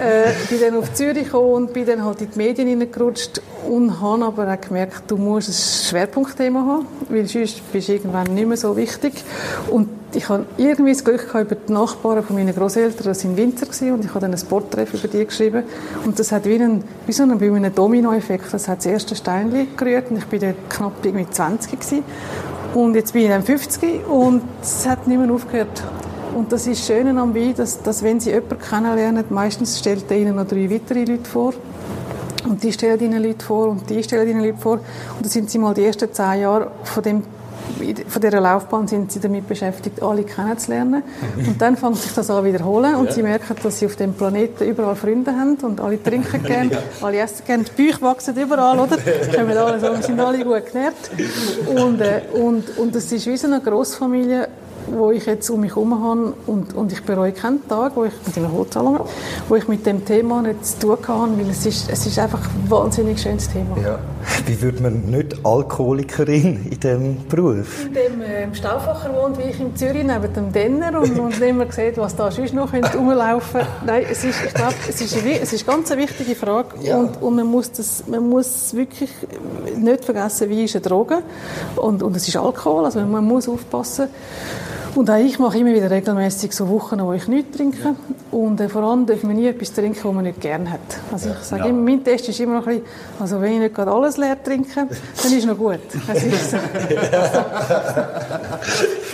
[0.00, 4.00] äh, bin dann auf Zürich gekommen und bin dann halt in die Medien hineingerutscht und
[4.00, 8.46] habe aber auch gemerkt, du musst ein Schwerpunktthema haben, weil sonst bist du irgendwann nicht
[8.46, 9.24] mehr so wichtig.
[9.70, 13.36] Und ich habe irgendwie das Glück gehabt, über die Nachbarn von meinen Großeltern, das waren
[13.36, 15.64] Winter gewesen, und ich habe dann ein Porträt über die geschrieben.
[16.04, 18.52] Und das hat wie, ein, wie so einen, wie einen Dominoeffekt.
[18.52, 22.04] Das hat das erste Steinchen gerührt und ich bin dann knapp irgendwie 20 gewesen.
[22.74, 25.82] Und jetzt bin ich dann 50 und es hat nicht mehr aufgehört.
[26.34, 30.18] Und das ist schön am Wein, dass, dass wenn Sie jemanden kennenlernen, meistens stellt er
[30.18, 31.54] Ihnen noch drei weitere Leute vor.
[32.48, 34.74] Und die stellen Ihnen Leute vor und die stellen Ihnen Leute vor.
[34.74, 37.22] Und dann sind Sie mal die ersten zehn Jahre von dem
[38.08, 41.02] von dieser Laufbahn sind sie damit beschäftigt, alle kennenzulernen.
[41.36, 43.12] Und dann fängt sich das an wiederholen und ja.
[43.12, 46.78] sie merken, dass sie auf dem Planeten überall Freunde haben und alle trinken gerne, ja.
[47.02, 48.96] alle essen gerne, die Bücher wachsen überall, oder?
[48.96, 50.94] Kommen alle so, wir sind alle gut genährt.
[51.66, 54.48] Und, äh, und, und es ist wie so eine Grossfamilie,
[54.88, 58.12] wo ich jetzt um mich herum habe und, und ich bereue keinen Tag, wo ich
[58.26, 59.00] mit einer Holzsalon,
[59.48, 62.40] wo ich mit dem Thema nicht zu tun habe, weil es ist, es ist einfach
[62.40, 63.76] ein wahnsinnig schönes Thema.
[63.82, 63.98] Ja.
[64.46, 67.86] Wie würde man nicht Alkoholikerin in diesem Beruf?
[67.86, 71.54] In dem äh, Staufacher wohnt, wie ich in Zürich, neben dem Denner und, und nicht
[71.54, 75.40] mehr sieht, was da sonst noch rumlaufen Nein, es ist, ich glaube, es ist, eine,
[75.40, 76.96] es ist ganz eine wichtige Frage ja.
[76.96, 79.10] und, und man, muss das, man muss wirklich
[79.76, 81.22] nicht vergessen, wie ist eine Droge
[81.76, 84.08] und, und es ist Alkohol, also man muss aufpassen.
[84.94, 87.94] Und auch ich mache immer wieder regelmäßig so Wochen, wo ich nichts trinke.
[88.30, 90.80] Und äh, vor allem darf man nie etwas trinken, was man nicht gerne hat.
[91.12, 91.68] Also ich sage ja.
[91.68, 94.42] immer, mein Test ist immer noch ein bisschen, also wenn ich nicht gerade alles leer
[94.42, 95.78] trinke, dann ist es noch gut.
[96.06, 96.56] Das ist so.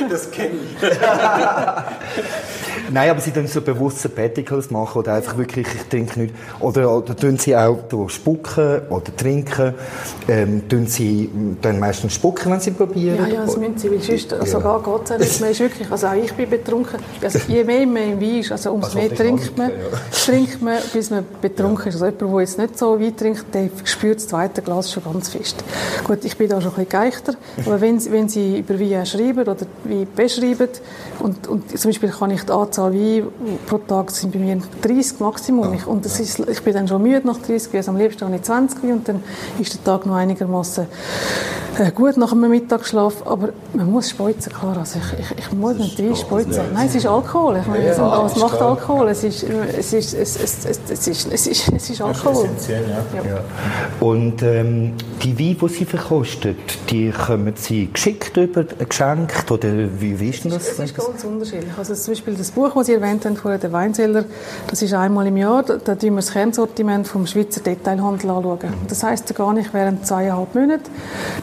[0.09, 0.77] das kenne ich.
[2.92, 6.35] Nein, aber sie tun so bewusst Sabbaticals machen oder einfach wirklich, ich trinke nicht.
[6.61, 9.75] Oder, oder tun sie auch spucken oder trinken.
[10.29, 11.31] Ähm, tun sie
[11.62, 13.18] dann meistens spucken, wenn sie probieren?
[13.18, 14.38] Ja, ja, das müssen sie, weil sonst, ja.
[14.38, 15.40] geht es nicht.
[15.40, 16.99] Man ist wirklich, also auch ich bin betrunken.
[17.22, 19.77] Also je mehr man im Wein ist, also umso also mehr trinkt man, ja.
[20.25, 21.94] trinkt man, bis man betrunken ist.
[21.94, 25.29] Also jemand, der jetzt nicht so Wein trinkt, der spürt das zweite Glas schon ganz
[25.29, 25.62] fest.
[26.05, 29.40] Gut, ich bin da schon ein bisschen geeichter, aber wenn, wenn sie über Wein schreiben
[29.40, 30.68] oder Wein beschreiben
[31.20, 33.27] und, und zum Beispiel kann ich die Anzahl Wein
[33.67, 35.73] pro Tag sind bei mir 30 Maximum.
[35.73, 38.37] Ich, und das ist, ich bin dann schon müde nach 30 also am liebsten habe
[38.37, 39.23] ich 20 Wein und dann
[39.59, 40.87] ist der Tag noch einigermaßen
[41.79, 44.77] äh, gut nach einem Mittagsschlaf, aber man muss speuzen, klar.
[44.79, 46.62] Also ich, ich, ich muss nicht Wein speuzen.
[46.73, 47.59] Nein, es ist Alkohol.
[47.61, 49.09] Ich meine, ja, was macht Alkohol?
[49.09, 52.49] Es ist, es ist, es, es, es, es ist, es ist, es ist Alkohol.
[52.69, 52.75] Ja.
[52.75, 53.41] ja.
[54.01, 56.57] Und ähm, die Weine, die Sie verkosten,
[56.89, 60.69] die kommen Sie geschickt über, geschenkt oder wie, wie ist das?
[60.69, 61.73] Es ist ganz unterschiedlich.
[61.77, 64.25] Also zum Beispiel das Buch, das Sie erwähnt haben, vorher, der Weinzeller,
[64.69, 68.73] das ist einmal im Jahr, da tun wir das Kernsortiment vom Schweizer Detailhandel anschauen.
[68.89, 70.91] Das heisst gar nicht während zweieinhalb Monate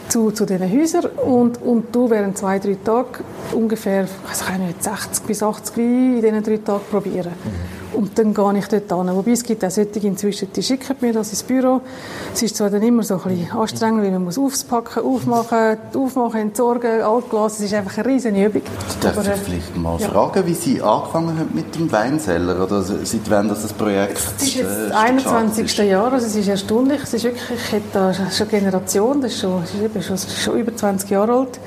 [0.09, 5.23] zu, zu diesen Häusern und, und du während zwei, drei Tagen ungefähr, ich nicht, 60
[5.25, 7.31] bis 80 Weine in diesen drei Tagen probieren.
[7.43, 7.82] Mhm.
[7.93, 9.15] Und dann gehe ich dort hin.
[9.15, 11.81] Wobei es gibt auch solche inzwischen, die schicken mir das ins Büro.
[12.33, 16.41] Es ist zwar dann immer so ein bisschen anstrengend, weil man muss aufpacken, aufmachen, aufmachen,
[16.41, 17.59] entsorgen, Altglas.
[17.59, 18.61] Es ist einfach eine riesige Übung.
[19.01, 20.09] Darf Aber, ich vielleicht mal ja.
[20.09, 22.63] fragen, wie Sie angefangen haben mit dem Weinseller?
[22.63, 25.77] Oder seit wann das, das Projekt Es ist jetzt äh, das 21.
[25.77, 27.01] Jahr, also es ist erstaunlich.
[27.03, 30.59] Es ist wirklich, ich hätte da schon Generation, das ist schon, das ist schon, schon
[30.59, 31.59] über 20 Jahre alt.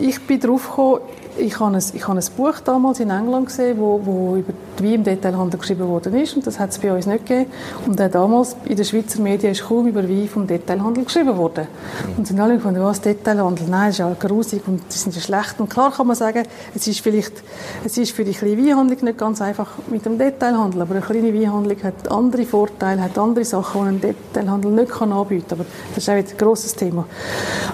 [0.00, 1.00] Ich bin drauf gekommen,
[1.36, 4.84] ich habe, ein, ich habe ein Buch damals in England gesehen, wo, wo über die
[4.84, 7.50] Wein im Detailhandel geschrieben worden ist und das hat es bei uns nicht gegeben.
[7.86, 11.66] Und auch damals in den Schweizer Medien ist kaum über Wein vom Detailhandel geschrieben worden.
[11.66, 12.18] Mhm.
[12.18, 13.66] Und sind alle gefunden, was Detailhandel?
[13.68, 15.58] Nein, das ist ja grusig und die sind ja schlecht.
[15.58, 16.44] Und klar kann man sagen,
[16.74, 17.42] es ist vielleicht,
[17.84, 21.34] es ist für die kleine Weinhandlung nicht ganz einfach mit dem Detailhandel, aber eine kleine
[21.34, 25.58] Weinhandlung hat andere Vorteile, hat andere Sachen, die ein Detailhandel nicht kann anbieten kann.
[25.60, 27.06] Aber das ist auch wieder ein grosses Thema.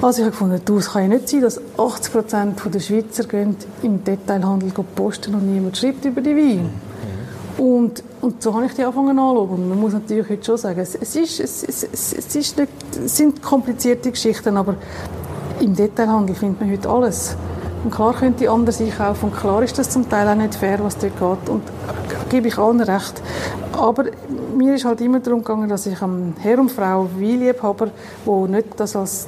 [0.00, 3.24] Also ich habe gefunden, du, es kann ja nicht sein, dass 80 Prozent der Schweizer
[3.24, 6.62] gehen gehen im Detailhandel posten und niemand schreibt über die Weine.
[6.62, 7.64] Mhm.
[7.64, 9.68] Und, und so habe ich die angefangen anzuschauen.
[9.68, 12.72] man muss natürlich heute schon sagen, es, es, ist, es, es, es, ist nicht,
[13.04, 14.76] es sind komplizierte Geschichten, aber
[15.60, 17.36] im Detailhandel findet man heute alles.
[17.84, 20.78] Und klar können die anders einkaufen und klar ist das zum Teil auch nicht fair,
[20.82, 21.48] was dort geht.
[21.48, 21.62] Und
[22.30, 23.22] gebe ich allen recht.
[23.72, 24.04] Aber
[24.56, 27.90] mir ist halt immer darum gegangen, dass ich einem Herr und Frau Weinliebhaber,
[28.24, 29.26] die nicht das als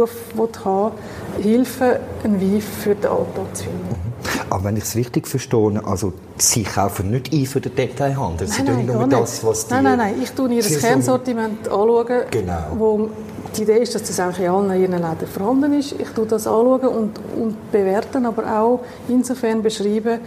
[0.00, 0.92] Hauptberuf haben
[1.40, 3.88] Hilfe, einen Weg für den Alltag zu finden.
[3.88, 4.12] Mhm.
[4.50, 8.62] Aber wenn ich es richtig verstehe, also Sie kaufen nicht ein für den Detailhandel, Sie
[8.62, 9.74] nein, tun nur das, was die...
[9.74, 12.66] Nein, nein, nein, ich tue Ihr Kernsortiment anschauen, genau.
[12.76, 13.10] wo
[13.56, 15.94] die Idee ist, dass das eigentlich in allen Ihren Läden vorhanden ist.
[15.98, 20.20] Ich tue das anschauen und, und bewerten, aber auch insofern beschreiben,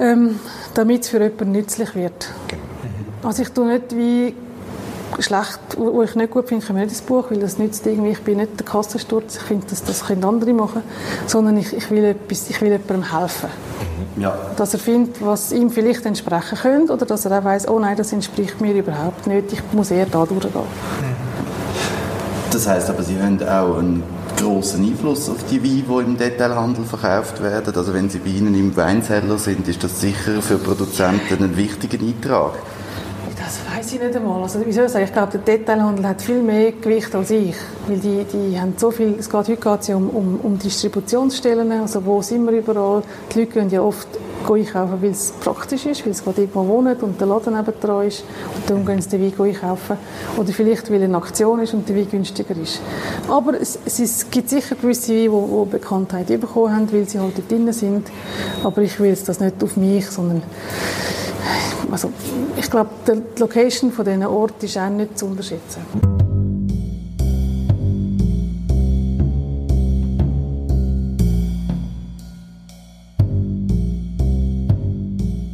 [0.00, 0.38] ähm,
[0.74, 2.28] damit es für jemanden nützlich wird.
[2.48, 2.62] Genau.
[3.22, 4.34] Also ich tue nicht wie
[5.22, 8.22] schlecht, wo ich nicht gut finde, kommen nicht ins Buch, weil das nützt irgendwie, ich
[8.22, 10.82] bin nicht der Kassensturz, ich finde, das, das können andere machen,
[11.26, 13.50] sondern ich, ich, will etwas, ich will jemandem helfen.
[14.16, 14.36] Ja.
[14.56, 17.96] Dass er findet, was ihm vielleicht entsprechen könnte oder dass er auch weiss, oh nein,
[17.96, 20.50] das entspricht mir überhaupt nicht, ich muss eher da durchgehen.
[22.52, 24.02] Das heißt aber, Sie haben auch einen
[24.36, 27.74] großen Einfluss auf die Weine, die im Detailhandel verkauft werden.
[27.74, 31.98] Also wenn Sie bei Ihnen im Weinzeller sind, ist das sicher für Produzenten ein wichtiger
[32.04, 32.54] Eintrag.
[33.50, 34.40] Das weiß ich nicht einmal.
[34.40, 34.76] Also, wie ich?
[34.78, 37.56] Ich glaube, der Detailhandel hat viel mehr Gewicht als ich.
[37.88, 40.56] Weil die, die haben so viel, es geht, heute geht es ja um, um, um
[40.56, 43.02] Distributionsstellen, also wo sind wir überall.
[43.34, 44.06] Die Leute gehen ja oft
[44.48, 48.22] einkaufen, weil es praktisch ist, weil sie gerade irgendwo wohnen und der Laden nebendran ist.
[48.54, 49.96] Und darum gehen sie den Wein einkaufen.
[50.36, 52.80] Oder vielleicht, weil eine Aktion ist und der Wein günstiger ist.
[53.28, 57.18] Aber es, es, es gibt sicher gewisse Weine, die, die Bekanntheit bekommen haben, weil sie
[57.18, 58.12] halt dort drin sind.
[58.62, 60.40] Aber ich will das nicht auf mich, sondern
[61.90, 62.12] also
[62.56, 65.82] ich glaube, die Location von diesen Orten ist auch nicht zu unterschätzen.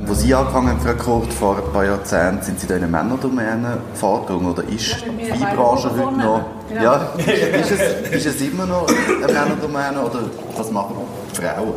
[0.01, 2.93] Wo Sie angefangen haben, Frau Kurt, vor ein paar Jahrzehnten, sind Sie da in eine
[2.93, 6.45] Männerdomäne vorgedrungen oder ist die Weinbranche heute noch...
[6.75, 6.83] Ja.
[6.83, 7.13] Ja,
[7.61, 10.21] ist, es, ist es immer noch eine Männerdomäne oder
[10.57, 10.97] was machen
[11.33, 11.75] Frauen?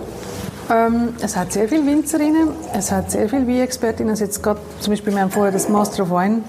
[0.69, 4.11] Ähm, es hat sehr viele Winzerinnen, es hat sehr viele Weinexpertinnen.
[4.11, 6.43] Also jetzt gerade, zum Beispiel, wir haben vorher das Master of Wine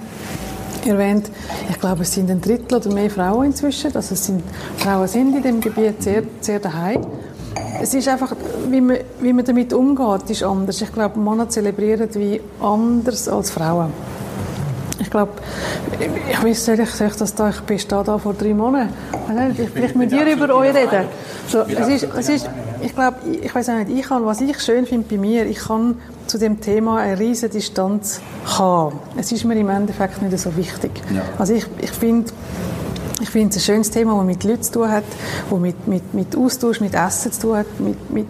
[0.85, 1.31] erwähnt.
[1.71, 3.95] Ich glaube, es sind ein Drittel oder mehr Frauen inzwischen.
[3.95, 4.43] Also es sind,
[4.77, 7.07] Frauen sind in dem Gebiet sehr, sehr daheim.
[7.81, 8.35] Es ist einfach,
[8.69, 10.83] wie man, wie man damit umgeht, ist anders.
[10.83, 13.93] Ich glaube, Männer zelebrieren wie anders als Frauen.
[14.99, 15.33] Ich glaube,
[16.31, 18.91] ich weiß nicht, ich sage das da, ich bin da, da vor drei Monaten.
[19.57, 21.07] Ich vielleicht mit dir über euch reden.
[21.49, 22.51] So, es ist, es ist,
[22.83, 25.59] ich glaube, ich weiß auch nicht, ich kann, was ich schön finde bei mir, ich
[25.59, 28.99] kann zu dem Thema eine riesige Distanz haben.
[29.17, 30.91] Es ist mir im Endeffekt nicht so wichtig.
[31.15, 31.23] Ja.
[31.39, 32.31] Also ich, ich finde,
[33.21, 35.05] ich finde es ein schönes Thema, das mit Leuten zu tun hat,
[35.51, 38.27] das mit, mit, mit Austausch, mit Essen zu tun hat, mit, mit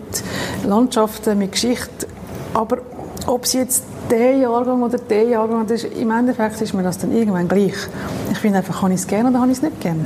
[0.65, 2.07] Landschaften, mit Geschichte.
[2.55, 2.79] Aber
[3.27, 6.99] ob es jetzt der Jahrgang oder der Jahrgang das ist, im Endeffekt ist mir das
[6.99, 7.75] dann irgendwann gleich.
[8.33, 10.05] Ich finde einfach, habe ich es gerne oder habe ich es nicht gerne?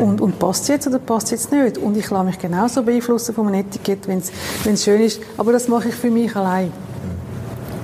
[0.00, 1.78] Und, und passt es jetzt oder passt es jetzt nicht?
[1.78, 5.20] Und ich lasse mich genauso beeinflussen von einem Etikett, wenn es schön ist.
[5.36, 6.72] Aber das mache ich für mich allein.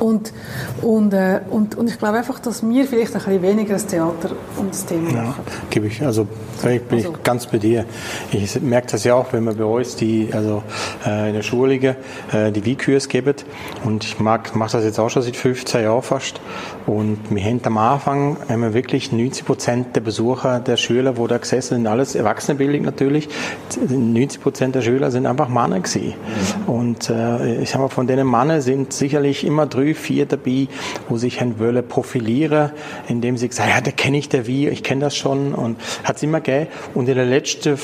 [0.02, 0.32] Und,
[0.82, 4.30] und, äh, und, und ich glaube einfach, dass wir vielleicht ein bisschen weniger das Theater
[4.58, 5.44] um das Thema Ja, machen.
[5.70, 6.02] gebe ich.
[6.04, 6.26] Also
[6.68, 7.84] ich bin Also- ich ganz bei dir.
[8.32, 10.64] Ich merke das ja auch, wenn wir bei uns die, also
[11.06, 11.74] äh, in der Schule
[12.32, 13.34] äh, die Wikurs geben.
[13.84, 16.40] Und ich mag, mache das jetzt auch schon seit 15 Jahren fast.
[16.86, 21.26] Und wir haben am Anfang haben wir wirklich 90 Prozent der Besucher, der Schüler, wo
[21.26, 23.28] da gesessen sind, alles Erwachsenenbildung natürlich.
[23.88, 26.14] 90 Prozent der Schüler sind einfach Männer gewesen.
[26.66, 30.66] Und äh, ich sag mal, von denen Männer sind sicherlich immer drei, vier dabei,
[31.08, 32.72] wo sich haben wollen profilieren,
[33.08, 36.16] indem sie gesagt, ja, da kenne ich der wie, ich kenne das schon und hat
[36.16, 36.68] es immer gegeben.
[36.94, 37.78] Und in den letzten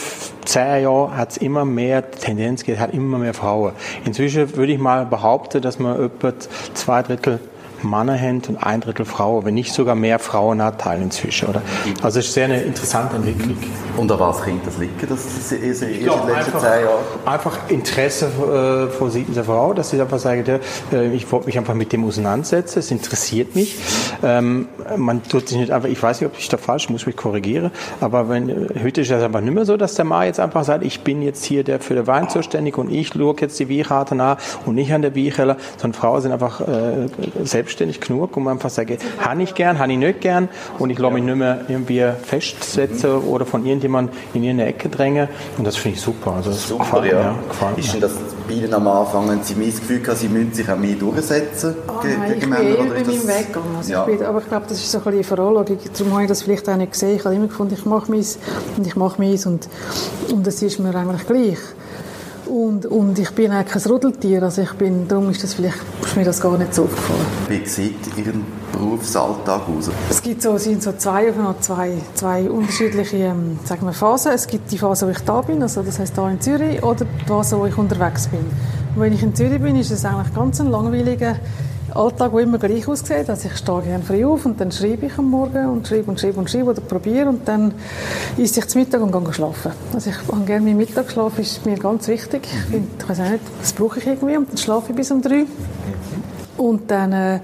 [0.45, 3.73] zehn Jahren hat es immer mehr Tendenz hat immer mehr Frauen.
[4.05, 6.33] Inzwischen würde ich mal behaupten, dass man etwa
[6.75, 7.39] zwei Drittel
[7.83, 11.62] Männer haben und ein Drittel Frauen, wenn nicht sogar mehr Frauenanteil inzwischen, oder?
[12.03, 13.57] Also es ist sehr eine interessante Entwicklung.
[13.97, 17.27] Und an was könnte das liegen, dass das in den letzten zehn einfach, Jahren...
[17.27, 20.61] einfach Interesse äh, von Seiten der Frau, dass sie einfach sagen,
[20.93, 23.77] äh, ich wollte mich einfach mit dem auseinandersetzen, es interessiert mich.
[24.23, 27.17] Ähm, man tut sich nicht einfach, ich weiß nicht, ob ich da falsch muss mich
[27.17, 30.41] korrigieren, aber wenn, äh, heute ist das einfach nicht mehr so, dass der Mann jetzt
[30.41, 33.59] einfach sagt, ich bin jetzt hier der für den Wein zuständig und ich schaue jetzt
[33.59, 37.07] die Weinkarte nach und nicht an der Weinkeller, sondern Frauen sind einfach äh,
[37.69, 40.99] selbstständig genug, um einfach zu sagen, habe ich gern, habe ich nicht gern und ich
[40.99, 45.29] lasse mich nicht mehr irgendwie festsetzen oder von irgendjemandem in irgendeine Ecke drängen
[45.59, 46.33] und das finde ich super.
[46.33, 47.35] Also das Super, gefällt mir, ja.
[47.49, 47.85] gefällt mir.
[47.85, 48.13] Ist denn das
[48.49, 50.95] bei Ihnen am Anfang, haben Sie mehr das Gefühl gehabt, Sie müssen sich auch mehr
[50.95, 53.75] durchsetzen ge- nein, ich bin eher bei meinem das- Weg gegangen.
[53.77, 54.07] Also Ja.
[54.09, 55.79] ich bin, aber ich glaube, das ist so ein bisschen eine Veranlagung.
[55.99, 57.17] Darum habe ich das vielleicht auch nicht gesehen.
[57.17, 58.39] Ich habe immer gefunden, ich mache meins
[58.77, 59.69] und ich mache meins und,
[60.33, 61.59] und es ist mir eigentlich gleich.
[62.49, 66.17] Und, und ich bin eigentlich kein Rudeltier, also ich bin, darum ist, das vielleicht, ist
[66.17, 67.27] mir das gar nicht so aufgefallen.
[67.49, 68.33] Wie sieht Ihr
[68.73, 69.91] Berufsalltag aus?
[70.09, 74.33] Es gibt so, sind so zwei, zwei, zwei unterschiedliche ähm, sagen wir, Phasen.
[74.33, 77.05] Es gibt die Phase, wo ich da bin, also das heißt da in Zürich, oder
[77.05, 78.41] die Phase, wo ich unterwegs bin.
[78.95, 81.37] Und wenn ich in Zürich bin, ist es eigentlich ganz ein langweiliger
[81.99, 83.29] Alltag, der immer gleich aussieht.
[83.29, 86.21] Also ich stehe gerne früh auf und dann schreibe ich am Morgen und schreibe und
[86.21, 87.75] schreibe und schreibe oder probiere und dann
[88.37, 89.73] esse ich zu Mittag und gehe schlafen.
[89.93, 92.43] Also ich habe gerne meinen Mittagsschlaf, ist mir ganz wichtig.
[92.45, 95.11] Ich, finde, ich weiß auch nicht, das brauche ich irgendwie und dann schlafe ich bis
[95.11, 95.45] um drei.
[96.57, 97.41] Und dann, äh,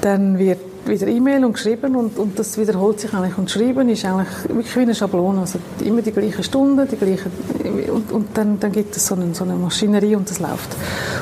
[0.00, 3.38] dann wird wieder E-Mail und geschrieben und, und das wiederholt sich eigentlich.
[3.38, 5.40] Und schreiben ist eigentlich wirklich wie eine Schablone.
[5.40, 7.30] Also immer die gleichen Stunden, die gleichen,
[7.92, 10.76] und, und dann, dann gibt es so eine, so eine Maschinerie und das läuft.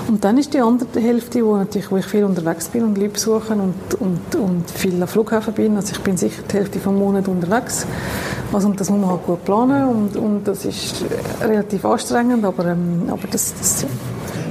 [0.09, 3.11] Und dann ist die andere Hälfte, wo, natürlich, wo ich viel unterwegs bin und Leute
[3.11, 5.77] besuche und, und, und viel am Flughafen bin.
[5.77, 7.87] Also ich bin sicher die Hälfte vom Monat unterwegs.
[8.53, 11.05] Also und das muss man halt gut planen und, und das ist
[11.41, 13.87] relativ anstrengend, aber, ähm, aber das, das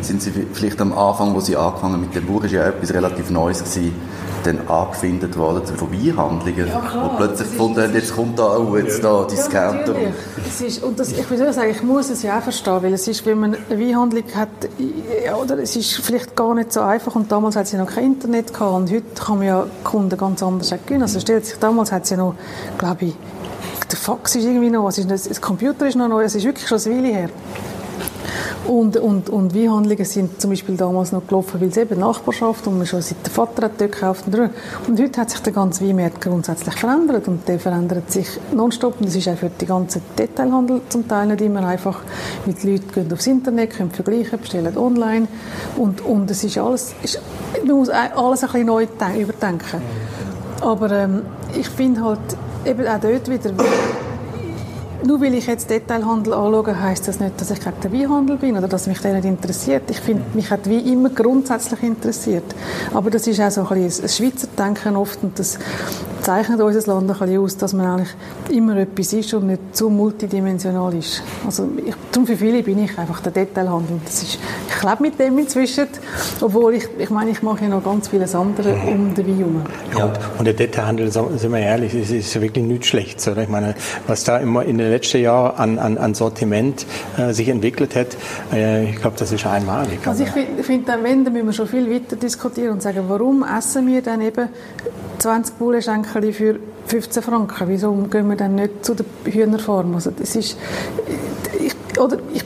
[0.02, 3.30] sind Sie vielleicht am Anfang, wo Sie angefangen mit dem Buch, ist ja etwas relativ
[3.30, 3.94] Neues gewesen,
[4.44, 8.78] dann angefindet worden von Weinhandlungen, ja, klar, wo plötzlich gefunden haben, jetzt kommt da, oh,
[8.78, 10.00] jetzt da Discounter.
[10.00, 10.10] Ja,
[10.48, 13.08] es ist, und das, ich will sagen, ich muss es ja auch verstehen, weil es
[13.08, 14.50] ist, wenn man eine Weinhandlung hat,
[15.26, 18.06] ja, oder es ist vielleicht gar nicht so einfach und damals hat sie noch kein
[18.06, 21.04] Internet gehabt und heute kann man ja Kunden ganz anders gewinnen.
[21.04, 22.36] Also stellt sich, damals hat sie noch,
[22.78, 23.16] glaube ich,
[23.92, 26.80] der Fax ist irgendwie noch, also das Computer ist noch neu, es ist wirklich schon
[26.80, 27.30] eine Weile her.
[28.68, 32.78] Und, und, und Weinhandlungen sind zum Beispiel damals noch gelaufen, weil es eben Nachbarschaft und
[32.78, 34.52] man schon seit der Vater hat dort gekauft und,
[34.88, 39.00] und heute hat sich der ganze Weinmarkt grundsätzlich verändert und der verändert sich nonstop.
[39.00, 42.02] Und das ist auch für die ganzen Detailhandel zum Teil nicht immer einfach,
[42.46, 45.28] weil die Leute gehen aufs Internet, können vergleichen, bestellen online.
[45.78, 47.20] Und, und es ist alles, ist,
[47.66, 48.86] man muss alles ein bisschen neu
[49.18, 49.82] überdenken.
[50.62, 51.24] Aber ähm,
[51.58, 52.20] ich finde halt
[52.66, 53.52] eben auch dort wieder
[55.06, 58.58] nur weil ich jetzt Detailhandel anschaue, heisst das nicht, dass ich gegen den Weinhandel bin
[58.58, 59.84] oder dass mich der nicht interessiert.
[59.90, 62.44] Ich finde, mich hat wie immer grundsätzlich interessiert.
[62.94, 65.58] Aber das ist auch so ein, bisschen ein Schweizer Denken oft und das
[66.22, 68.16] zeichnet unser Land ein bisschen aus, dass man eigentlich
[68.50, 71.24] immer etwas ist und nicht zu multidimensional ist.
[71.46, 74.00] Also ich, darum für viele bin ich einfach der Detailhandel.
[74.06, 74.38] Das ist,
[74.70, 75.88] ich lebe mit dem inzwischen,
[76.40, 79.62] obwohl ich, ich meine, ich mache ja noch ganz vieles andere um den Wein herum.
[79.98, 83.28] Ja, und der Detailhandel, sind wir ehrlich, ist, ist wirklich nichts Schlechtes.
[83.28, 83.44] Oder?
[83.44, 83.76] Ich meine,
[84.08, 86.86] was da immer in den letzten Jahren an, an, an Sortiment
[87.18, 88.16] äh, sich entwickelt hat,
[88.54, 90.06] äh, ich glaube, das ist einmalig.
[90.06, 93.44] Also ich finde, find, wenn, dann müssen wir schon viel weiter diskutieren und sagen, warum
[93.44, 94.50] essen wir dann eben
[95.20, 97.68] 20 Bullenschenkel für 15 Franken.
[97.68, 99.96] Wieso gehen wir dann nicht zu der Hühnerfarm?
[99.96, 100.58] Also das ist,
[101.60, 102.44] ich, oder ich,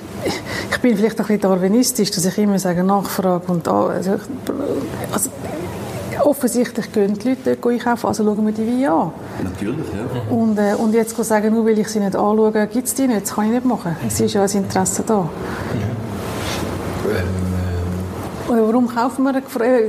[0.72, 4.20] ich bin vielleicht ein bisschen darwinistisch, dass ich immer sage, nachfrage und also,
[5.12, 5.30] also
[6.24, 9.12] offensichtlich gehen die Leute dort einkaufen, also schauen wir die Weine an.
[9.44, 10.36] Natürlich, ja.
[10.36, 13.24] Und, äh, und jetzt sagen, nur weil ich sie nicht anschaue, gibt es die nicht.
[13.24, 13.96] Das kann ich nicht machen.
[14.06, 15.14] Es ist ja ein Interesse da.
[15.14, 15.30] Ja.
[17.20, 17.45] Ähm
[18.48, 19.42] oder warum kaufen wir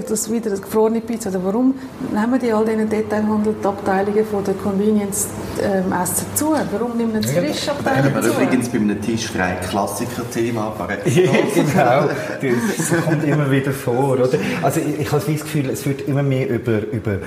[0.09, 1.29] das wieder das gefrorene Pizza?
[1.31, 1.75] Oder warum
[2.13, 5.29] nehmen die all diese Detailhandel-Abteilungen von der Convenience
[5.63, 6.55] ähm, Essen zu?
[6.73, 8.31] Warum nehmen sie frische Abteilungen zu?
[8.31, 10.75] übrigens bei einem Tischfrei Klassiker-Thema
[11.55, 12.09] Genau,
[12.41, 14.15] das kommt immer wieder vor.
[14.15, 14.29] Oder?
[14.63, 17.19] Also ich, ich habe das Gefühl, es wird immer mehr über, über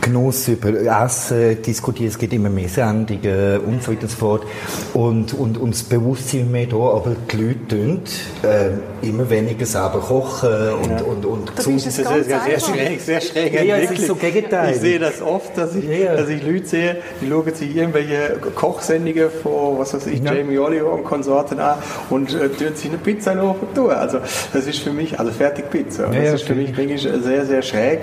[0.00, 0.70] Genuss, über
[1.04, 2.10] Essen diskutiert.
[2.10, 4.46] Es gibt immer mehr Sendungen und so weiter und so fort.
[4.94, 8.00] Und, und, und das Bewusstsein mehr da, aber die Leute tun
[8.42, 8.70] äh,
[9.02, 10.50] immer weniger selber kochen
[10.82, 11.02] und, ja.
[11.02, 14.74] und, und das ist sehr, sehr, sehr schräg, sehr schräg ja, es ist so Gegenteil.
[14.74, 16.16] Ich sehe das oft, dass ich, ja.
[16.16, 20.32] dass ich Leute sehe, die schauen sich irgendwelche Kochsendungen von, was weiß ich, ja.
[20.32, 21.78] Jamie Oliver und Konsorten an
[22.10, 24.18] und äh, tun sich eine Pizza noch auf die Also
[24.52, 26.12] das ist für mich, also Fertigpizza.
[26.12, 28.00] Ja, das ist für mich wirklich sehr, sehr schräg.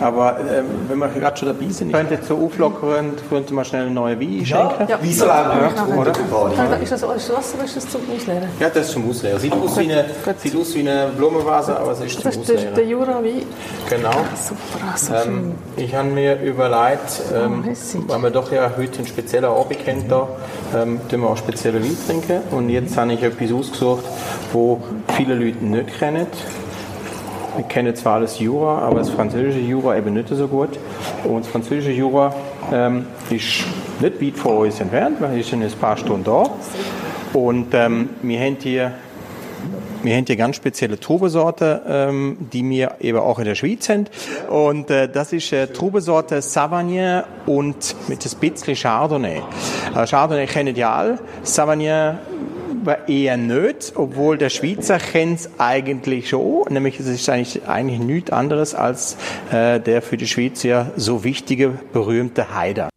[0.00, 3.64] Aber ähm, wenn wir gerade schon dabei sind, ich könnte jetzt so auflockern, könnte mal
[3.64, 4.86] schnell eine neue Wein schenken.
[4.88, 6.12] Ja, Wieso auch ja, oder?
[6.80, 8.48] Ist das alles Wasser oder ist das zum Ausleeren?
[8.58, 9.38] Ja, das ist zum Ausleeren.
[9.38, 10.04] Sieht aus wie eine,
[10.38, 13.42] sieht aus wie eine Blumenvase, aber es ist das ist der Jura Wein.
[13.88, 14.10] Genau.
[14.34, 19.06] Super, so ähm, ich habe mir überlegt, ähm, oh, weil wir doch ja heute einen
[19.06, 20.28] speziellen Abend kennen, da,
[20.74, 22.42] ähm, wir auch spezielle Wein trinken.
[22.50, 24.04] Und jetzt habe ich etwas ausgesucht,
[24.52, 24.80] wo
[25.16, 26.26] viele Leute nicht kennen
[27.56, 30.78] wir kennen zwar alles Jura, aber das französische Jura eben nicht so gut.
[31.24, 32.34] Und das französische Jura
[32.72, 33.64] ähm, ist
[34.00, 36.44] nicht weit von uns entfernt, wir sind ein paar Stunden da.
[37.32, 38.92] Und ähm, wir haben hier
[40.02, 44.06] wir haben hier ganz spezielle Trubesorte, ähm, die wir eben auch in der Schweiz haben.
[44.48, 49.42] Und äh, das ist äh, Trubesorte Savagnin und mit ein bisschen Chardonnay.
[49.94, 51.18] Äh, Chardonnay kennen ja alle.
[51.42, 52.18] Savagnin
[53.06, 56.64] eher nicht, obwohl der Schweizer kennt es eigentlich schon.
[56.70, 59.16] Nämlich es ist eigentlich, eigentlich nichts anderes als
[59.52, 62.88] äh, der für die Schweiz ja so wichtige, berühmte Haider.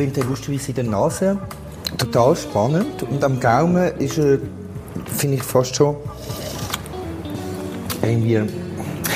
[0.00, 1.38] Ich finde den lustigerweise in der Nase
[1.98, 4.38] total spannend und am Gaumen ist er,
[5.14, 5.94] finde ich, fast schon
[8.02, 8.40] irgendwie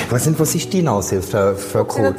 [0.05, 2.13] ich weiß nicht, was ist die Nase, Frau, Frau Kohl?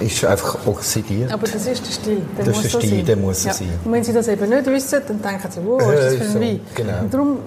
[0.00, 1.32] Ist einfach oxidiert.
[1.32, 2.22] Aber das ist der Stil.
[2.36, 3.06] Der das ist der Stil, sein.
[3.06, 3.54] der muss ja.
[3.54, 3.68] sein.
[3.84, 6.24] Und wenn Sie das eben nicht wissen, dann denken Sie, wow, was ist das für
[6.24, 6.60] ein so, Wein?
[6.74, 7.00] Genau.
[7.00, 7.38] Und darum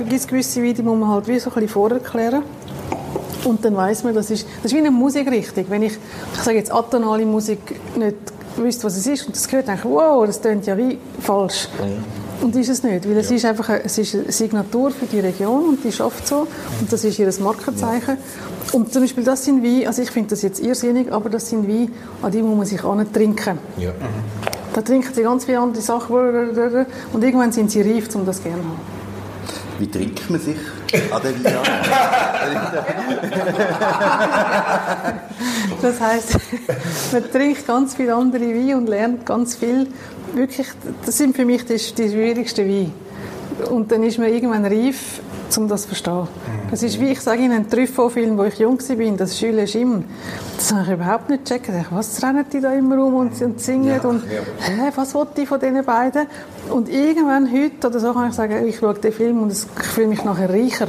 [0.00, 2.42] gibt es gewisse Weine, die muss man halt wie so ein bisschen vorerklären.
[3.44, 5.66] Und dann weiß man, das ist, das ist wie eine Musikrichtung.
[5.68, 5.92] Wenn ich,
[6.34, 7.60] ich sage jetzt atonale Musik
[7.96, 8.16] nicht
[8.56, 11.68] wüsste, was es ist und das gehört, denke ich, wow, das klingt ja wie falsch.
[11.80, 12.44] Mhm.
[12.44, 15.20] Und ist es nicht, weil es ist einfach eine, es ist eine Signatur für die
[15.20, 16.46] Region und die schafft so
[16.80, 18.18] und das ist ihr Markenzeichen.
[18.72, 21.66] Und zum Beispiel das sind Weine, also ich finde das jetzt irrsinnig, aber das sind
[21.66, 21.88] Weine,
[22.20, 23.58] an die muss man sich auch nicht trinken.
[23.78, 23.92] Ja.
[24.74, 26.14] Da trinken sie ganz viele andere Sachen
[27.12, 28.95] und irgendwann sind sie reif, um das gerne zu haben.
[29.78, 30.56] Wie trinkt man sich
[31.10, 31.54] an den Wein?
[35.82, 36.38] das heisst,
[37.12, 39.88] man trinkt ganz viele andere Weine und lernt ganz viel.
[40.34, 40.68] Wirklich,
[41.04, 42.90] das sind für mich die, die schwierigsten Weine.
[43.70, 45.20] Und dann ist man irgendwann reif,
[45.56, 46.28] um das zu verstehen.
[46.70, 50.04] Das ist wie, ich sage Ihnen, ein Truffaut-Film, wo ich jung war, das Jules Jim.
[50.56, 51.68] Das habe ich überhaupt nicht gecheckt.
[51.68, 53.88] Ich, was rennen die da immer rum und, und singen?
[53.88, 56.26] Ja, und, hä, was wollte ich von diesen beiden?
[56.70, 60.08] Und irgendwann heute oder so kann ich sagen, ich schaue den Film und ich fühle
[60.08, 60.88] mich nachher reicher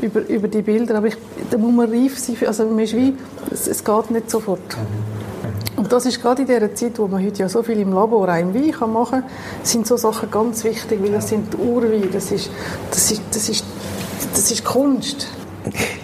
[0.00, 0.96] über, über die Bilder.
[0.96, 1.16] Aber ich,
[1.50, 2.36] da muss man reif sein.
[2.46, 3.14] Also man ist wie,
[3.50, 4.76] es, es geht nicht sofort.
[5.78, 8.28] Und das ist gerade in dieser Zeit, wo man heute ja so viel im Labor
[8.28, 9.30] auch im Wein kann machen kann,
[9.62, 12.50] sind so Sachen ganz wichtig, weil das sind Urweine, das ist,
[12.90, 13.64] das ist, das ist,
[14.34, 15.28] das ist Kunst.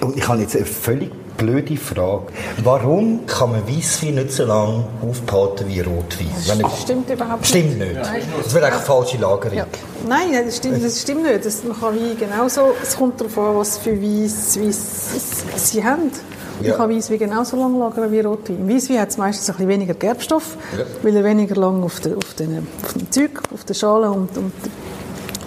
[0.00, 2.26] Und ich habe jetzt eine völlig blöde Frage.
[2.62, 6.28] Warum kann man Weisswein nicht so lange aufbehalten wie Rotwein?
[6.36, 7.48] Das Wenn stimmt überhaupt nicht.
[7.48, 7.96] Stimmt nicht.
[7.96, 9.56] Das wäre eigentlich eine falsche Lagerung.
[9.56, 9.66] Ja.
[10.06, 11.44] Nein, das stimmt, das stimmt nicht.
[11.44, 16.12] Das, man kann Wein genauso, es kommt darauf an, was für Weiss, Weiss sie haben.
[16.60, 16.70] Ja.
[16.70, 18.68] Ich kann Weisswein genauso lange lagern wie Rotwein.
[18.68, 20.84] Weisswein hat es meistens ein bisschen weniger Gerbstoff, ja.
[21.02, 24.36] weil er weniger lang auf, de, auf, den, auf dem Zeug, auf der Schale und,
[24.36, 24.52] und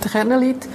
[0.03, 0.67] den Kernen liegt.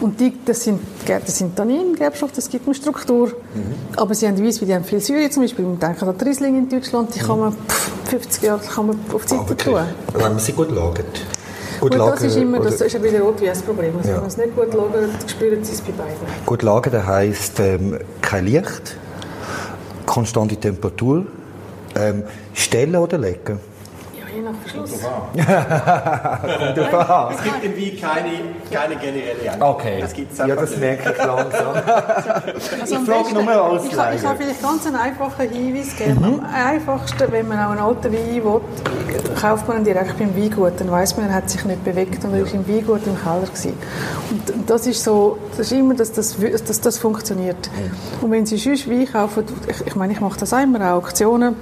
[0.00, 3.28] Und die, das, sind, das sind Tannin, Gerbstoff, das gibt eine Struktur.
[3.28, 3.74] Mhm.
[3.96, 6.56] Aber sie haben Weisswein, die haben viel Säure, zum Beispiel, man denkt an die Riesling
[6.56, 9.80] in Deutschland, die kann man pff, 50 Jahre kann man auf die Seite tun.
[10.12, 11.06] Wenn man sie gut lagert.
[11.80, 13.96] Gut, gut lagern, das ist immer das ist ja bei der Rotwein das Problem.
[13.96, 14.14] Also ja.
[14.14, 16.16] Wenn man es nicht gut lagert, spüren sie es bei beiden.
[16.44, 18.96] Gut lagern heisst ähm, kein Licht,
[20.10, 21.24] konstante Temperatur,
[21.94, 23.60] ähm, stellen oder lecken?
[24.70, 24.92] Verschluss.
[25.34, 25.46] es
[27.42, 28.30] gibt im Wein keine,
[28.70, 29.76] keine generelle Antwort.
[29.76, 30.00] Okay.
[30.00, 30.14] Das
[30.46, 31.74] ja, das merke ich langsam.
[32.80, 36.18] Also ich frage nur als Ich, ich habe vielleicht ganz einen einfachen Hinweis geben.
[36.18, 36.40] Mhm.
[36.40, 38.60] Am einfachsten, wenn man auch einen alten Wein will,
[39.40, 40.74] kauft man ihn direkt beim Weingut.
[40.78, 43.40] Dann weiß man, er hat sich nicht bewegt und war im Weingut im Keller.
[43.40, 43.72] Gewesen.
[44.30, 47.68] Und das ist so, das ist immer, dass das, dass das funktioniert.
[47.72, 48.24] Mhm.
[48.24, 51.00] Und wenn Sie sonst Wein kaufen, ich, ich meine, ich mache das auch immer, auch
[51.00, 51.56] Auktionen,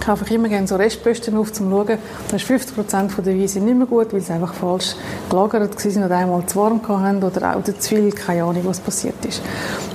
[0.00, 1.98] kaufe ich immer gerne so Restbösten auf, um zu schauen.
[2.28, 4.94] Da ist 50 Prozent der Weine nicht mehr gut, weil sie einfach falsch
[5.28, 9.24] gelagert waren oder einmal zu warm hatten oder auch zu viel, keine Ahnung, was passiert
[9.26, 9.42] ist.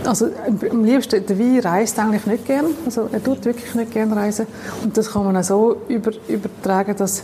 [0.06, 0.28] Also
[0.70, 4.47] am liebsten, der Wein reist eigentlich nicht gern, also er tut wirklich nicht gern reisen
[4.84, 7.24] und das kann man auch so über, übertragen, dass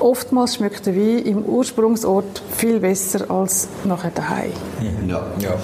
[0.00, 4.52] oftmals schmeckt der Wein im Ursprungsort viel besser als nachher daheim.
[5.06, 5.54] Ja, ja.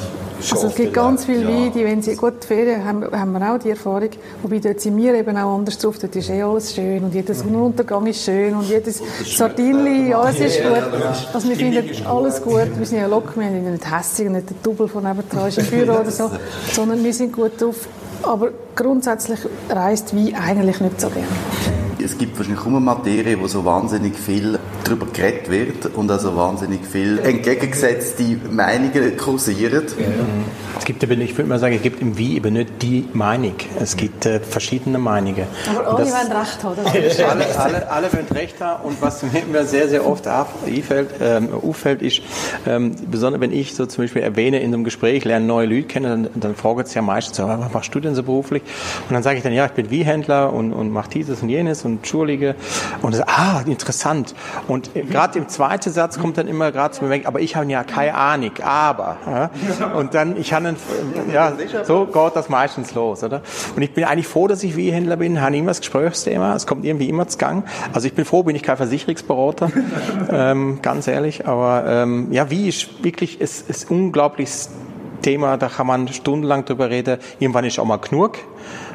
[0.51, 3.59] Also es gibt ganz viele Weine, die, wenn sie gut Ferien haben, haben wir auch
[3.59, 4.11] die Erfahrung,
[4.43, 7.35] wobei dort sind wir eben auch anders drauf, dort ist eh alles schön und jeder
[7.35, 11.33] Sonnenuntergang ist schön und jedes Sardinli, alles ist gut.
[11.33, 14.51] Also wir finden alles gut, wir sind ja locker, wir sind nicht hässlich und nicht
[14.51, 16.31] der Double von nebenan ist im Büro oder so,
[16.73, 17.89] sondern wir sind gut drauf.
[18.23, 21.82] Aber grundsätzlich reist Wein eigentlich nicht so gerne.
[22.05, 26.37] Es gibt wahrscheinlich kaum eine Materie, wo so wahnsinnig viel darüber geredet wird und also
[26.37, 29.85] wahnsinnig viel entgegengesetzte Meinungen kursieren.
[29.99, 30.07] Ja.
[30.79, 33.55] Es gibt eben, ich würde mal sagen, es gibt im Wie eben nicht die Meinung.
[33.79, 35.45] Es gibt äh, verschiedene Meinungen.
[35.69, 36.81] Aber alle wollen Recht haben.
[37.31, 42.03] alle, alle, alle wollen Recht haben und was mir sehr, sehr oft auffällt, ähm, auffällt
[42.03, 42.23] ist,
[42.67, 46.25] ähm, besonders wenn ich so zum Beispiel erwähne in einem Gespräch, lerne neue Leute kennen,
[46.25, 48.63] dann, dann fragen sie ja meistens so, was machst du denn so beruflich?
[49.09, 51.85] Und dann sage ich dann, ja, ich bin Wie-Händler und, und mache dieses und jenes
[51.85, 52.55] und Schulige.
[53.03, 54.35] Und so, ah, interessant.
[54.69, 57.85] Und gerade im zweiten Satz kommt dann immer gerade zu mir, aber ich habe ja
[57.85, 59.17] keine Ahnung, aber.
[59.27, 59.51] Ja?
[59.95, 60.75] Und dann, ich habe
[61.33, 61.53] ja,
[61.85, 63.43] so geht das meistens los, oder?
[63.77, 66.85] Und ich bin eigentlich froh, dass ich Wie-Händler bin, habe immer das Gesprächsthema, es kommt
[66.85, 67.65] irgendwie immer zu Gang.
[67.93, 69.71] Also ich bin froh, bin ich kein Versicherungsberater,
[70.31, 74.71] ähm, ganz ehrlich, aber ähm, ja, wie ist wirklich, es ist unglaubliches
[75.23, 77.19] Thema, da kann man stundenlang drüber reden.
[77.39, 78.39] Irgendwann ist auch mal Knurk.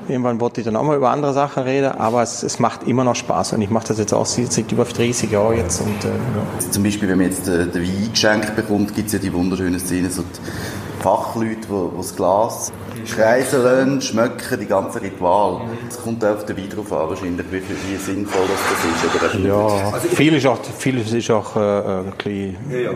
[0.08, 3.03] Irgendwann wollte ich dann auch mal über andere Sachen reden, aber es, es macht immer
[3.03, 5.82] noch Spaß und ich mache das jetzt auch seit über 30 Jahren jetzt.
[5.82, 6.72] Und, äh, ja.
[6.72, 9.80] Zum Beispiel, wenn man jetzt äh, den Wein geschenkt bekommt, gibt es ja die wunderschöne
[9.80, 12.72] Szene, so die Fachleute, die das Glas
[13.08, 15.62] kreisen lassen, schmecken, die ganze Ritual.
[15.88, 19.39] Es kommt auch auf den Wein drauf an, wahrscheinlich, wie, wie sinnvoll das, ist.
[19.39, 22.58] Oder ja, also viel ist auch, viel ist auch äh, ein bisschen...
[22.70, 22.91] Ja, ja.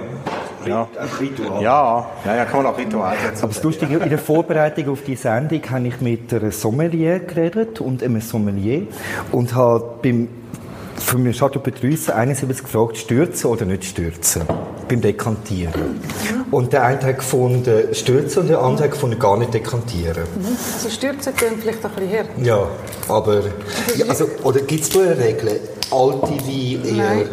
[0.65, 0.87] Ja.
[1.19, 1.63] Ritual.
[1.63, 3.43] Ja, ja, ja, kann man auch Ritual setzen.
[3.43, 7.81] Aber das Lustige, in der Vorbereitung auf die Sendung habe ich mit einer Sommelier geredet
[7.81, 8.83] und einem Sommelier
[9.31, 10.27] und habe beim
[11.01, 14.43] für mich Chateau Petrus 71 gefragt, stürzen oder nicht stürzen
[14.87, 16.01] beim Dekantieren.
[16.51, 20.23] Und der eine hat gefunden, stürzen und der andere hat gefunden, gar nicht dekantieren.
[20.73, 22.25] Also stürzen können vielleicht ein bisschen her.
[22.41, 22.67] Ja,
[23.07, 23.41] aber,
[23.95, 25.59] ja, also, oder gibt es da eine Regel?
[25.91, 26.93] Alte wie eher...
[26.95, 27.29] Nein.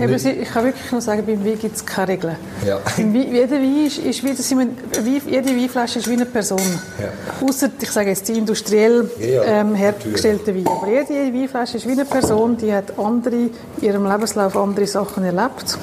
[0.00, 2.36] Eben, ich kann wirklich nur sagen, beim Wein gibt es keine Regeln.
[2.66, 2.80] Ja.
[2.96, 6.60] jeder Wein ist, ist wie, das jede Weinflasche ist wie eine Person.
[6.98, 7.46] Ja.
[7.46, 10.66] Außer, ich sage jetzt, die industriell ja, ähm, hergestellte Wein.
[10.66, 15.24] Aber jede Weinflasche ist wie eine Person, die hat andere, in ihrem Lebenslauf andere Sachen
[15.24, 15.78] erlebt.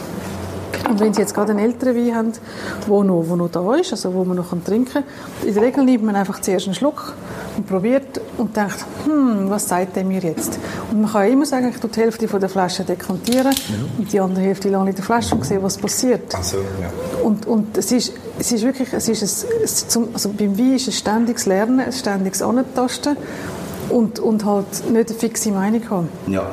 [0.91, 2.31] Und wenn Sie jetzt gerade einen älteren Wein haben,
[2.85, 5.03] der noch, wo noch da ist, also wo man noch trinken kann,
[5.45, 7.13] in der Regel nimmt man einfach zuerst einen Schluck
[7.55, 10.59] und probiert und denkt, hm, was sagt der mir jetzt?
[10.91, 13.55] Und man kann immer sagen, ich tue die Hälfte von der Flasche dekantieren
[13.97, 16.35] und die andere Hälfte ich in der Flasche und sehe, was passiert.
[16.35, 16.91] Also, ja.
[17.23, 20.75] Und, und es, ist, es ist wirklich, es ist ein, es zum, also beim Wein
[20.75, 23.15] ist ein ständiges Lernen, ein ständiges Antasten
[23.87, 26.09] und, und halt nicht eine fixe Meinung haben.
[26.27, 26.45] Ja.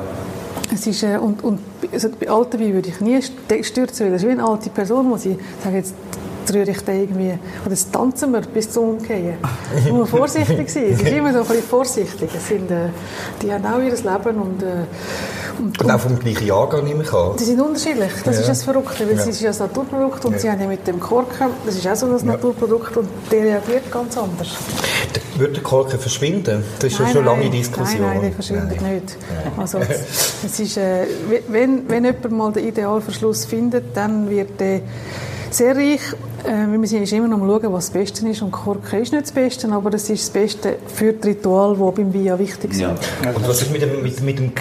[0.73, 1.59] Es ist, äh, und, und
[1.91, 5.09] also bei alten würde ich nie st- stürzen, weil das ist wie eine alte Person,
[5.09, 5.93] wo sie sagen, jetzt
[6.53, 9.35] rühre ich den irgendwie, oder jetzt tanzen wir bis zum Umgehen.
[9.85, 12.29] Man muss vorsichtig sein, es ist immer so ein bisschen vorsichtig.
[12.35, 12.89] Es sind, äh,
[13.41, 14.83] die haben auch ihr Leben und, äh,
[15.59, 17.31] und, Und auch vom gleichen Jahrgang nehme ich an.
[17.37, 18.41] die sind unterschiedlich, das Ja.
[18.41, 19.21] ist das Verrückte, weil Ja.
[19.21, 21.95] es ist ja ein Naturprodukt und sie haben ja mit dem Korken, das ist auch
[21.95, 24.49] so ein Naturprodukt und der reagiert ganz anders.
[25.37, 26.63] Wird der Korken verschwinden?
[26.79, 28.01] Das ist ja schon lange Diskussion.
[28.01, 29.17] Nein, nein, der verschwindet nicht.
[29.57, 31.05] Also, es, es ist, äh,
[31.47, 34.81] wenn, wenn jemand mal den Idealverschluss findet, dann wird der
[35.51, 36.01] sehr reich.
[36.45, 38.41] Äh, wir müssen immer noch mal schauen, was das Beste ist.
[38.41, 42.01] Und Korken ist nicht das Beste, aber es ist das Beste für die Rituale, die
[42.01, 42.97] beim Wein ja wichtig sind.
[43.23, 43.31] Ja.
[43.31, 44.51] Und was ist mit dem, mit, mit dem,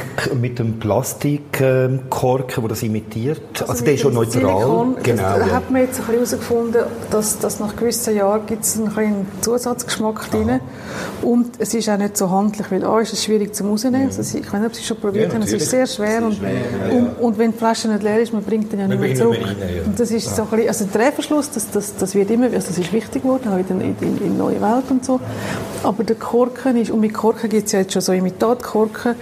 [0.40, 3.40] mit dem Plastikkorken, der das imitiert?
[3.66, 4.32] Also, der ist schon neutral.
[4.40, 5.22] Silikon, genau.
[5.22, 5.52] Das, da ja.
[5.52, 9.26] hat man jetzt ein bisschen herausgefunden, dass, dass nach gewissen Jahren gibt es einen kleinen
[9.40, 10.60] Zusatzgeschmack drin.
[11.22, 14.06] Und es ist auch nicht so handlich, weil A ist es schwierig zum rausnehmen.
[14.06, 15.42] Also, ich weiß nicht, ob Sie es schon probiert Ja, haben.
[15.42, 16.22] Es ist sehr schwer.
[16.22, 16.38] Und,
[16.90, 19.38] und, und wenn die Flasche nicht leer ist, man bringt den ja nicht mehr zurück.
[19.42, 19.82] rein, ja.
[19.84, 22.68] Und das ist so ein bisschen, also der Drehverschluss, das, das, das wird immer, also
[22.68, 25.20] das ist wichtig geworden, auch in, den- in, in neue Welt und so.
[25.82, 29.14] Aber der Korken ist, und mit Korken gibt es ja jetzt schon so Imitatkorken.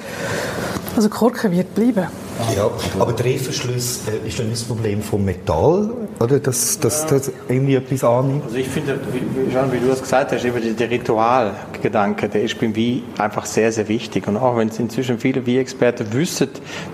[0.94, 2.06] Also Korken wird bleiben.
[2.54, 6.38] Ja, aber Drehverschluss äh, ist dann nicht das Problem vom Metall, oder?
[6.38, 8.44] Dass, dass das irgendwie etwas annimmt?
[8.44, 12.60] Also ich finde, wie, Jean, wie du es gesagt hast, eben der, Ritualgedanke, der ist
[12.60, 14.28] beim Wein einfach sehr, sehr wichtig.
[14.28, 16.48] Und auch wenn es inzwischen viele Weinexperten wissen,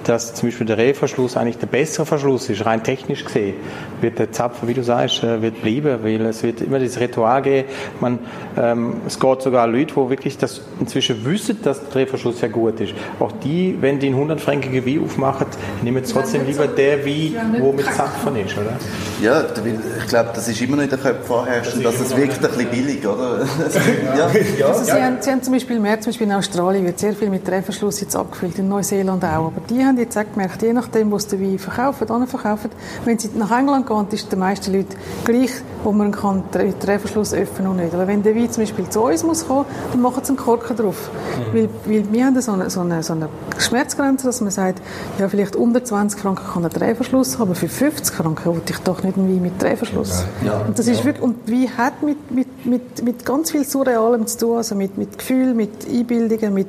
[0.04, 3.54] dass zum Beispiel der Rehverschluss eigentlich der bessere Verschluss ist, rein technisch gesehen,
[4.00, 7.42] wird der Zapfen, wie du sagst, äh, wird bleiben, weil es wird immer dieses Ritual
[7.42, 7.68] geben.
[8.00, 8.18] Man,
[8.56, 12.80] ähm, es geht sogar Leute, die wirklich das inzwischen wissen, dass der Drehverschluss ja gut
[12.80, 12.94] ist.
[13.18, 15.31] Auch die, wenn die einen 100-frankigen Wein aufmachen,
[15.82, 18.76] nehmen trotzdem lieber der Wein, der mit Zapfen ist, oder?
[19.20, 22.50] Ja, ich glaube, das ist immer noch in den Köpfen vorherrschend, dass es wirkt ein
[22.50, 23.44] bisschen billig, oder?
[24.16, 24.30] ja.
[24.72, 27.30] Also Sie, haben, Sie haben zum Beispiel mehr, zum Beispiel in Australien wird sehr viel
[27.30, 29.46] mit Drehverschluss jetzt abgefüllt, in Neuseeland auch.
[29.46, 32.70] Aber die haben jetzt auch gemerkt, je nachdem, wo sie den Wein verkaufen, dann verkaufen,
[33.04, 35.50] wenn sie nach England gehen, ist den meisten Leuten gleich,
[35.84, 37.94] wo man kann den Drehverschluss öffnen und nicht.
[37.94, 40.76] Aber wenn der Wein zum Beispiel zu uns muss kommen, dann machen sie einen Korken
[40.76, 41.10] drauf.
[41.52, 43.28] Weil, weil wir haben so eine, so, eine, so eine
[43.58, 44.82] Schmerzgrenze, dass man sagt,
[45.22, 48.78] ja vielleicht unter 20 Franken kann er Drehverschluss haben, aber für 50 Franken will ich
[48.78, 50.24] doch nicht einen Wein mit Drehverschluss.
[50.66, 54.38] Und das ist wirklich, und Wein hat mit, mit, mit, mit ganz viel Surrealem zu
[54.38, 56.66] tun, also mit, mit Gefühl, mit Einbildungen, mit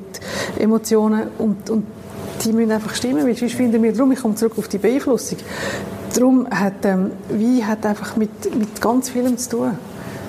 [0.58, 1.86] Emotionen und, und
[2.44, 5.38] die müssen einfach stimmen, weil sonst finden wir, darum, ich komme zurück auf die Beeinflussung,
[6.16, 9.72] darum hat ähm, Wein hat einfach mit, mit ganz vielem zu tun.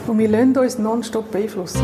[0.06, 1.80] Und wir lassen uns nonstop beeinflussen.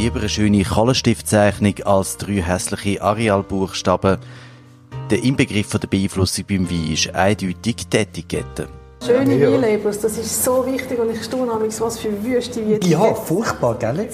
[0.00, 4.16] Lieber eine schöne Kohlenstiftzeichnung als drei hässliche Arealbuchstaben.
[5.10, 8.79] Der Inbegriff von der Beeinflussung beim Wein ist eindeutig die Etikette.
[9.02, 9.50] Schöne Ja.
[9.50, 13.76] Weinlabels, das ist so wichtig und ich staune manchmal, was für Wüste wie Ja, furchtbar,
[13.78, 13.96] gell?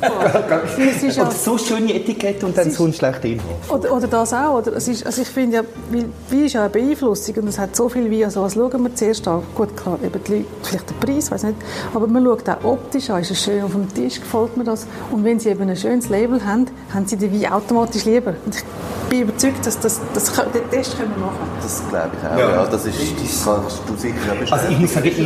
[0.00, 3.50] ja, Und so schöne Etikette und dann so ein schlechter Inhalt.
[3.68, 4.54] oder, oder das auch.
[4.58, 4.72] Oder?
[4.76, 7.90] Es ist, also ich finde ja, Wein ist ja eine Beeinflussung und es hat so
[7.90, 8.24] viel Wein.
[8.24, 9.42] Also was schauen wir zuerst an?
[9.54, 11.56] Gut, klar, eben die Leute, vielleicht der Preis, weiß nicht.
[11.94, 13.20] Aber man schaut auch optisch an.
[13.20, 14.20] Ist es schön auf dem Tisch?
[14.20, 14.86] Gefällt mir das?
[15.10, 18.32] Und wenn sie eben ein schönes Label haben, haben sie den Wein automatisch lieber.
[18.46, 18.64] Und ich
[19.10, 21.38] bin überzeugt, dass das, das, das den Test können wir machen.
[21.62, 22.38] Das glaube ich auch.
[22.38, 22.50] Ja.
[22.52, 22.66] Ja.
[22.66, 25.18] das, ist, das kannst du sicher Also ich muss sagen, ich,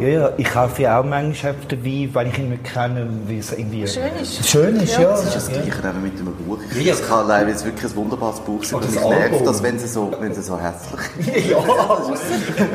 [0.00, 3.52] ja, ja, ich kaufe ja auch manchmal Wein, weil ich ihn nicht kenne, wie es
[3.52, 3.86] irgendwie...
[3.86, 4.48] Schön ist.
[4.48, 5.10] Schön ist, Ja, ja.
[5.10, 6.58] Das ist das Gleiche eben mit einem Buch.
[6.78, 6.92] Ich Ja.
[6.92, 8.80] es kann leider wirklich ein wunderbares Buch sein.
[8.80, 11.58] Das mich nervt das, wenn sie so, wenn sie so hässlich ja.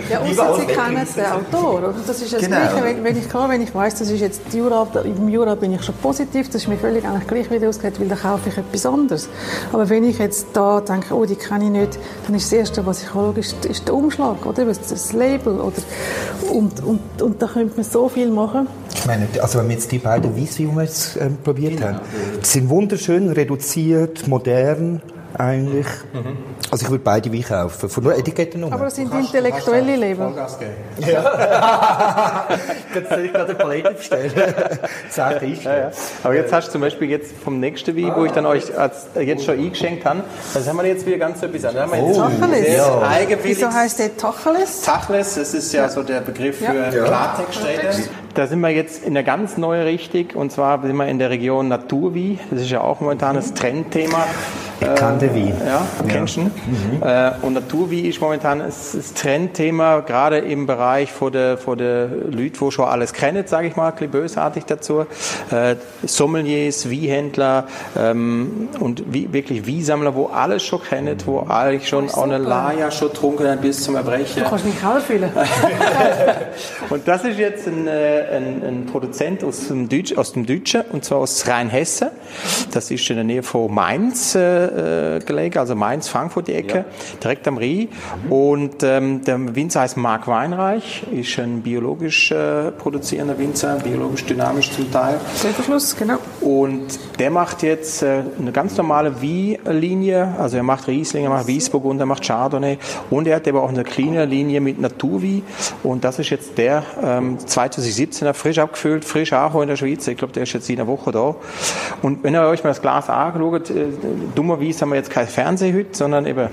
[0.09, 1.79] Ja, als sie kennen den Autor.
[1.79, 1.93] Oder?
[2.05, 2.57] Das ist das Genau.
[2.57, 5.55] Gleiche, wenn, wenn ich, klar, wenn ich weiss, das ist jetzt die Jura, im Jura
[5.55, 8.19] bin ich schon positiv, das ist mir völlig eigentlich gleich, wie der ausgeht, weil dann
[8.19, 9.29] kaufe ich etwas anderes.
[9.73, 12.85] Aber wenn ich jetzt da denke, oh, die kenne ich nicht, dann ist das Erste,
[12.85, 14.65] was ich anschaue, ist, ist der Umschlag, oder?
[14.65, 16.51] Das, das Label, oder?
[16.51, 18.67] Und, und, und da könnte man so viel machen.
[18.93, 20.35] Ich meine, also wenn wir jetzt die beiden
[20.75, 21.99] wir jetzt ähm, probiert haben,
[22.41, 25.01] die sind wunderschön, reduziert, modern,
[25.39, 25.87] eigentlich.
[26.13, 26.37] Mhm.
[26.71, 28.73] Also ich würde beide Wein kaufen, von nur Etikettennummer.
[28.73, 30.15] Aber das sind intellektuelle.
[30.15, 30.71] Vollgas geben.
[32.93, 34.31] Jetzt soll ich gerade eine Palette bestellen.
[35.09, 35.69] Zehn Tische.
[35.69, 35.91] Ja, ja.
[36.23, 39.07] Aber jetzt hast du zum Beispiel jetzt vom nächsten Wein, wo ich dann euch als,
[39.19, 40.23] jetzt schon eingeschenkt habe,
[40.53, 41.91] das haben wir jetzt wieder ganz etwas anderes.
[41.91, 43.29] Da haben wir jetzt Tacheles.
[43.29, 43.37] Ja.
[43.43, 44.81] Wieso heißt der Tacheles?
[44.81, 46.89] Tachles, das ist ja, so der Begriff für Ja.
[46.89, 48.09] Klartextrede.
[48.33, 51.29] Da sind wir jetzt in der ganz neue Richtung und zwar sind wir in der
[51.29, 52.39] Region Naturwie.
[52.51, 54.25] Das ist ja auch momentan das Trendthema.
[54.79, 55.61] Kann den Wein.
[55.65, 56.51] Ja, kennst du ihn?
[57.01, 62.07] Äh, und Naturwie ist momentan das, das Trendthema, gerade im Bereich von der, von der
[62.07, 65.05] Leute, die schon alles kennen, sage ich mal, ein bisschen bösartig dazu.
[65.51, 67.67] Äh, Sommeliers, Wiehändler
[67.97, 72.91] ähm, und wie, wirklich Wiesammler, wo alles schon kennen, wo eigentlich schon auch eine Laia
[72.91, 74.43] schon getrunken haben bis zum Erbrechen.
[74.43, 75.31] Du kannst mich auch fühlen.
[76.89, 80.81] Und das ist jetzt ein, äh, ein, ein Produzent aus dem, Deutsch, aus dem Deutschen,
[80.91, 82.09] und zwar aus Rheinhessen.
[82.71, 86.85] Das ist in der Nähe von Mainz äh, äh, gelegen, also Mainz, Frankfurt die Ecke,
[87.23, 87.89] direkt am Rie.
[88.29, 94.71] Und ähm, der Winzer heißt Marc Weinreich, ist ein biologisch äh, produzierender Winzer, biologisch dynamisch
[94.71, 95.19] zum Teil.
[95.67, 96.17] Schluss, genau.
[96.41, 101.47] Und der macht jetzt äh, eine ganz normale Wie-Linie, also er macht Riesling, er macht
[101.47, 102.77] Wiesburgunder, er macht Chardonnay
[103.09, 105.43] und er hat aber auch eine kleine Linie mit Naturwie
[105.83, 110.17] und das ist jetzt der ähm, 2017er frisch abgefüllt, frisch auch in der Schweiz, ich
[110.17, 111.35] glaube der ist jetzt in einer Woche da
[112.01, 113.87] und wenn ihr euch mal das Glas angeschaut, äh,
[114.57, 116.49] dummerweise haben wir jetzt kein Fernsehen heute, sondern eben,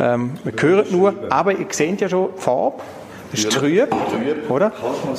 [0.00, 2.82] ähm, wir hören nur, aber ihr seht ja schon Farbe,
[3.32, 3.88] ist trüb,
[4.48, 4.72] oder?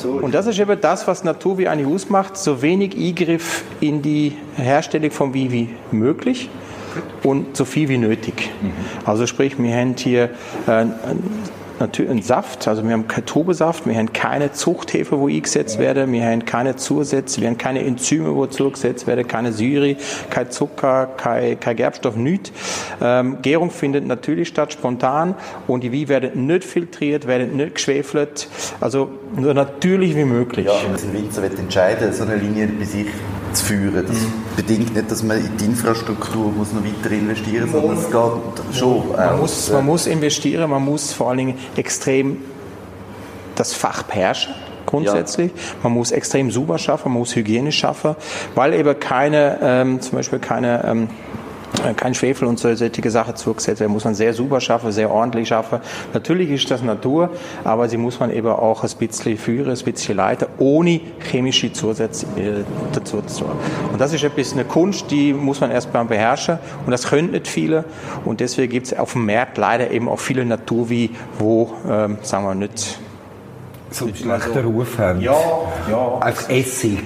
[0.04, 4.36] Und das ist eben das, was Natur wie eigentlich ausmacht, so wenig Eingriff in die
[4.56, 6.48] Herstellung von wie wie möglich
[7.24, 8.50] und so viel wie nötig.
[9.04, 10.30] Also sprich, wir haben hier
[10.68, 10.86] äh,
[11.80, 16.12] natürlich einen Saft, also wir haben keinen Tobesaft, wir haben keine Zuchthefe, wo eingesetzt werden,
[16.12, 19.96] wir haben keine Zusätze, wir haben keine Enzyme, wo zugesetzt werden, keine Säure,
[20.30, 22.52] kein Zucker, kein, kein Gerbstoff, nichts.
[23.02, 25.34] Ähm, Gärung findet natürlich statt, spontan
[25.66, 28.48] und die Wie werden nicht filtriert, werden nicht geschwefelt,
[28.80, 29.10] also
[29.40, 30.66] so natürlich wie möglich.
[30.66, 33.06] Ja, wenn ein Winzer will entscheiden so eine Linie bei sich
[33.54, 34.16] zu führen, das
[34.56, 38.76] bedingt nicht, dass man in die Infrastruktur muss noch weiter investieren muss, sondern es geht
[38.76, 39.40] schon Man aus.
[39.40, 42.38] muss, man muss investieren, man muss vor allen Dingen extrem
[43.54, 44.54] das Fach beherrschen.
[44.86, 45.50] Grundsätzlich.
[45.82, 48.16] Man muss extrem sauber schaffen, man muss hygienisch schaffen,
[48.54, 51.23] weil eben keine, ähm, zum Beispiel keine, ähm, äh,
[51.96, 55.80] kein Schwefel und solche Sachen zugesetzt werden, muss man sehr sauber schaffen, sehr ordentlich schaffen.
[56.12, 57.30] Natürlich ist das Natur,
[57.64, 61.00] aber sie muss man eben auch ein bisschen führen, ein bisschen leiten, ohne
[61.30, 63.52] chemische Zusätze äh, dazu zu tun.
[63.92, 67.32] Und das ist ein bisschen eine Kunst, die muss man erstmal beherrschen und das können
[67.32, 67.84] nicht viele
[68.24, 72.18] und deswegen gibt es auf dem Markt leider eben auch viele Natur wie, wo, ähm,
[72.22, 72.98] sagen wir nicht,
[74.02, 75.20] Einen schlechten Ruf haben.
[75.20, 75.34] ja,
[75.90, 77.00] ja, Einfach Essig.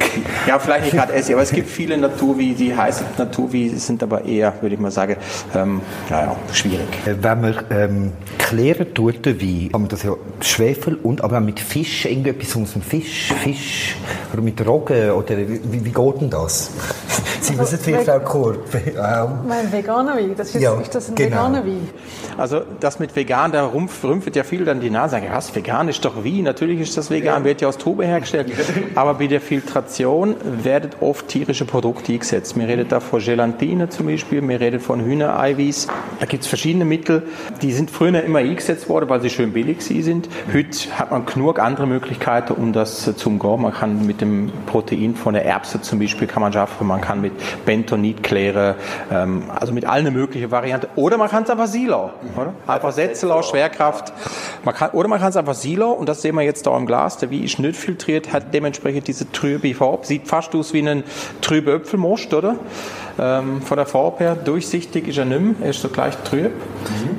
[0.47, 4.25] ja, vielleicht nicht gerade Essig, aber es gibt viele Naturwie, die heißen Naturwie, sind aber
[4.25, 5.17] eher, würde ich mal sagen,
[5.55, 5.81] ähm,
[6.11, 6.87] naja, schwierig.
[7.07, 11.43] Äh, Wenn man ähm, klären tut, Wein, kann man das ja Schwefel und aber auch
[11.43, 13.97] mit Fisch, irgendetwas aus dem Fisch, Fisch
[14.33, 16.71] oder mit Roggen oder wie, wie geht denn das?
[17.41, 18.59] Sie wissen viel, Frau Korb.
[18.99, 19.31] Auch.
[19.47, 21.31] Mein veganer Wein, das ist, Ja, ist das ein genau.
[21.31, 21.89] veganer Wein?
[22.37, 25.55] Also das mit vegan, da rumpf, rümpft ja viel dann die Nase, sagen, ja, was,
[25.55, 28.53] vegan ist doch wie, natürlich ist das vegan, wird ja aus Tobe hergestellt,
[28.95, 32.59] aber bei der Filtration werden oft tierische Produkte eingesetzt.
[32.59, 35.89] Wir reden da von Gelatine zum Beispiel, wir reden von Hühnereiweiß,
[36.21, 37.23] da gibt es verschiedene Mittel,
[37.63, 40.29] die sind früher immer eingesetzt worden, weil sie schön billig sind.
[40.53, 43.63] Heute hat man genug andere Möglichkeiten, um das zu umgehen.
[43.63, 47.21] Man kann mit dem Protein von der Erbse zum Beispiel kann man schaffen, man kann
[47.21, 47.33] mit
[47.65, 48.75] Bentonit klären,
[49.11, 50.89] ähm, also mit allen möglichen Varianten.
[50.97, 52.55] Oder man kann es einfach silo, oder?
[52.67, 54.13] Einfach setzen lassen, Schwerkraft.
[54.65, 56.87] Man kann, oder man kann es einfach silo, und das sehen wir jetzt da im
[56.87, 57.19] Glas.
[57.19, 60.07] Der Wein ist nicht filtriert, hat dementsprechend diese trübe Farbe.
[60.07, 61.05] Sieht fast aus wie ein
[61.41, 62.57] trüber Äpfelmost, oder?
[63.19, 66.53] Ähm, von der Farbe her, durchsichtig ist er nicht mehr, er ist so gleich trüb.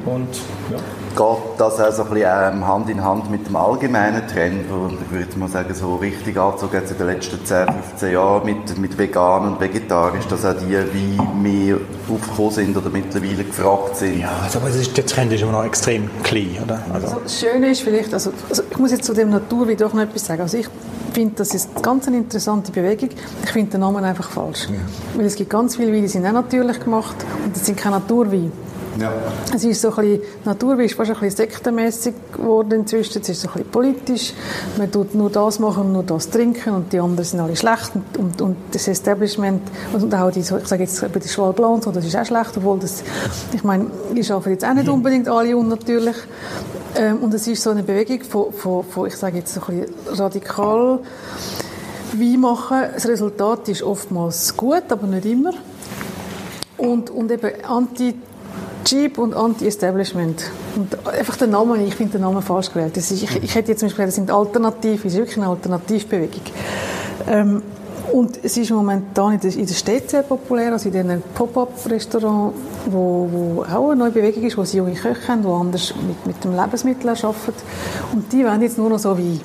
[0.05, 0.27] Und,
[0.71, 0.77] ja.
[1.15, 4.87] Geht das auch so ein bisschen ähm, Hand in Hand mit dem allgemeinen Trend, wo
[4.87, 8.45] ich würde jetzt mal sagen, so richtig angezogen hat in den letzten 10, 15 Jahren
[8.45, 11.77] mit, mit vegan und vegetarisch, dass auch die wie mehr
[12.09, 14.19] aufgekommen sind oder mittlerweile gefragt sind?
[14.21, 16.79] Ja, also, aber es ist, der Trend ist immer noch extrem klein, oder?
[16.93, 20.03] Also, Das Schöne ist vielleicht, also, also ich muss jetzt zu dem Naturwein doch noch
[20.03, 20.41] etwas sagen.
[20.41, 20.67] Also ich
[21.13, 23.09] finde, das ist ganz eine interessante Bewegung.
[23.43, 24.67] Ich finde den Namen einfach falsch.
[25.15, 27.95] Weil es gibt ganz viele Weine, die sind auch natürlich gemacht und das sind keine
[27.97, 28.51] Naturweine.
[28.97, 29.11] Ja.
[29.53, 33.21] Es ist so ein bisschen, Naturwein ist fast ein bisschen sektenmässig geworden inzwischen.
[33.21, 34.33] Es ist so ein bisschen politisch.
[34.77, 37.91] Man tut nur das machen und nur das trinken und die anderen sind alle schlecht.
[37.95, 39.61] Und, und, und das Establishment,
[39.93, 42.57] und auch die, ich sage jetzt bei der Schwal Blanc, so, das ist auch schlecht,
[42.57, 43.03] obwohl das,
[43.53, 46.15] ich meine, die schaffen jetzt auch nicht unbedingt alle unnatürlich.
[46.95, 49.81] Ähm, und es ist so eine Bewegung von, von, von ich sage jetzt so ein
[49.81, 50.99] bisschen radikal
[52.13, 52.77] Wein machen.
[52.93, 55.53] Das Resultat ist oftmals gut, aber nicht immer.
[56.77, 58.15] Und, und eben anti
[58.89, 60.49] cheap und anti-establishment.
[60.75, 62.97] Und einfach der Name, ich finde den Namen falsch gewählt.
[62.97, 66.41] Ist, ich, ich hätte jetzt zum Beispiel, das sind Alternativen, es ist wirklich eine Alternativbewegung.
[67.27, 67.61] Ähm,
[68.11, 72.55] und es ist momentan in der, in Stadt sehr populär, also in diesen Pop-up-Restaurants,
[72.87, 76.25] wo, wo auch eine neue Bewegung ist, wo sie junge Köche haben, die anders mit,
[76.25, 77.53] mit dem Lebensmittel arbeiten.
[78.11, 79.39] Und die wollen jetzt nur noch so Wein.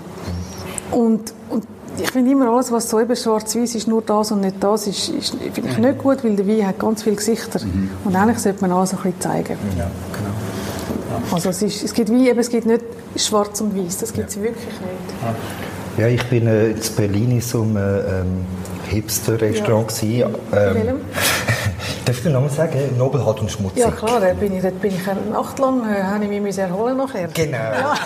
[0.90, 1.66] Und, und
[1.98, 5.08] ich finde immer alles, was so eben schwarz-weiß ist, nur das und nicht das, ist,
[5.08, 7.60] ist finde ich nicht gut, weil der Wein hat ganz viele Gesichter.
[7.64, 7.90] Mhm.
[8.04, 9.56] Und eigentlich sollte man alles ein bisschen zeigen.
[9.78, 11.34] Ja, genau.
[11.34, 12.82] Also es, ist, es gibt Wein, eben, es gibt nicht
[13.16, 14.42] schwarz und weiß, das gibt es ja.
[14.42, 15.98] wirklich nicht.
[15.98, 18.46] Ja, ich bin äh, in Berlin in so einem ähm,
[18.88, 20.02] Hipster-Restaurant.
[20.02, 20.26] Ja.
[20.52, 21.00] Ähm,
[22.04, 22.78] Darf ich den Namen sagen?
[22.98, 23.78] Nobelhart und schmutzig.
[23.78, 26.58] Ja klar, dort bin ich, dort bin ich eine Nacht lang, äh, habe ich mich
[26.58, 27.28] erholen nachher.
[27.32, 27.56] Genau.
[27.56, 27.94] Ja.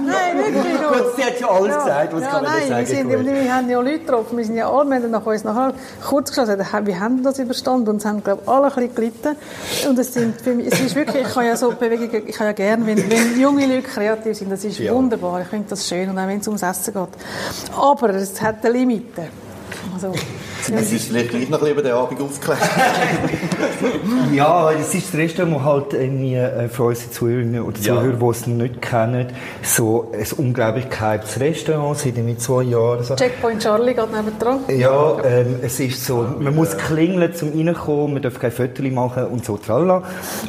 [0.06, 0.69] nein, wirklich.
[0.90, 1.78] Gut, sie hat ja alles ja.
[1.78, 3.08] gesagt, was ja, kann man nein, sagen.
[3.08, 5.44] Wir, sind, wir haben ja Leute getroffen, wir sind ja alle, wir haben nach uns
[5.44, 5.74] nachher
[6.06, 6.48] kurz geschaut,
[6.84, 9.36] wie haben das überstanden und es haben, glaube ich, alle ein bisschen gelitten.
[9.88, 12.46] Und es, sind für mich, es ist wirklich, ich kann ja so Bewegungen, ich kann
[12.46, 14.94] ja gerne, wenn, wenn junge Leute kreativ sind, das ist ja.
[14.94, 17.08] wunderbar, ich finde das schön und auch wenn es ums Essen geht.
[17.76, 19.28] Aber es hat eine Limite.
[19.94, 20.12] Also,
[20.68, 22.58] es ist vielleicht gleich noch über den Abend aufgeklärt.
[24.32, 28.16] ja, es ist das Restaurant, wo halt irgendwie äh, für unsere Zuhörerinnen oder Zuhörer, ja.
[28.16, 29.26] die es nicht kennen,
[29.62, 33.04] so ein Unglaublichkeitsrestaurant seit irgendwie zwei Jahren.
[33.04, 33.16] So.
[33.16, 34.60] Checkpoint Charlie geht neben dran.
[34.68, 39.26] Ja, ähm, es ist so, man muss klingeln, um reinkommen, man darf kein Foto machen
[39.26, 40.02] und so, tralala.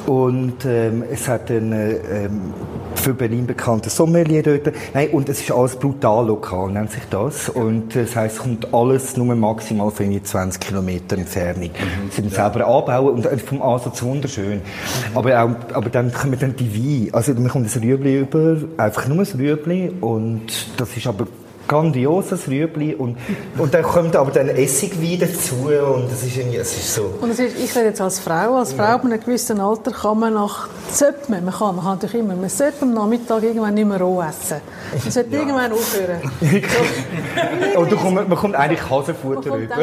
[0.05, 1.73] Und ähm, es hat einen
[2.11, 2.53] ähm,
[2.95, 4.73] für Berlin bekannten Sommelier dort.
[4.93, 7.49] Nein, und es ist alles brutal lokal, nennt sich das.
[7.49, 11.69] Und das heisst, es kommt alles nur maximal für 20 Kilometer Entfernung.
[11.69, 12.11] Mhm.
[12.11, 12.51] Sie müssen ja.
[12.51, 14.55] selber anbauen und vom Ansatz wunderschön.
[14.55, 15.17] Mhm.
[15.17, 17.13] Aber, auch, aber dann kommen dann die Weine.
[17.13, 20.41] Also man kommt ein Rüebli über, einfach nur ein Rüebli und
[20.77, 21.27] das ist aber
[21.71, 23.17] grandioses Rüebli und,
[23.57, 25.55] und dann kommt aber dann Essigwein dazu
[25.95, 27.13] und das ist irgendwie, es ist so.
[27.21, 28.95] Und ist, ich rede jetzt als Frau, als Frau ja.
[28.95, 32.35] ab einem gewissen Alter kann man nach, sollte man, man kann, man kann natürlich immer,
[32.35, 34.57] man sollte am Nachmittag irgendwann nicht mehr roh essen.
[35.01, 35.39] Man sollte ja.
[35.39, 36.21] irgendwann aufhören.
[36.41, 37.79] so.
[37.79, 39.75] und du kommt, man kommt eigentlich Hasenfutter rüber.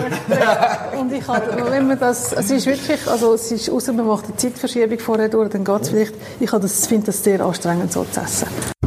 [1.01, 4.27] und ich habe, wenn man das, es ist wirklich, also es ist, außer man macht
[4.27, 8.21] eine Zeitverschiebung vorher durch, dann geht es vielleicht, ich finde das sehr anstrengend so zu
[8.21, 8.78] essen.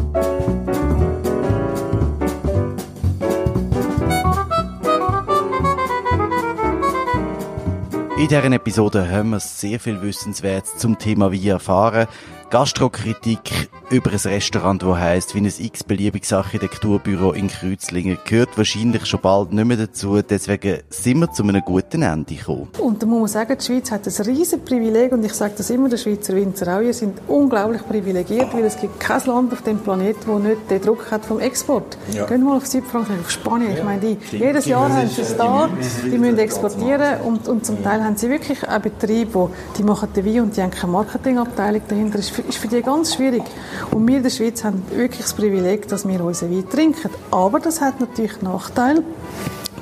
[8.22, 12.05] In dieser Episode haben wir sehr viel Wissenswertes zum Thema Wein erfahren.
[12.52, 19.22] Gastrokritik über ein Restaurant, das heisst, wie ein x-beliebiges Architekturbüro in Kreuzlingen, gehört wahrscheinlich schon
[19.22, 20.22] bald nicht mehr dazu.
[20.22, 22.68] Deswegen sind wir zu einem guten Ende gekommen.
[22.80, 25.70] Und da muss man sagen, die Schweiz hat ein riesiges Privileg und ich sage das
[25.70, 29.62] immer, der Schweizer Winzer auch, wir sind unglaublich privilegiert, weil es gibt kein Land auf
[29.62, 31.97] dem Planeten, das nicht den Druck hat vom Export.
[32.12, 32.26] Ja.
[32.26, 33.72] Gehen wir mal auf Südfrankreich, auf Spanien.
[33.72, 33.78] Ja.
[33.78, 35.70] Ich meine, die, jedes Jahr haben sie es da,
[36.04, 40.26] die müssen exportieren und, und zum Teil haben sie wirklich auch Betriebe, die machen den
[40.26, 42.18] Wein und die haben keine Marketingabteilung dahinter.
[42.18, 43.44] Das ist ist für die ganz schwierig.
[43.92, 47.10] Und wir in der Schweiz haben wirklich das Privileg, dass wir unseren Wein trinken.
[47.32, 49.04] Aber das hat natürlich Nachteile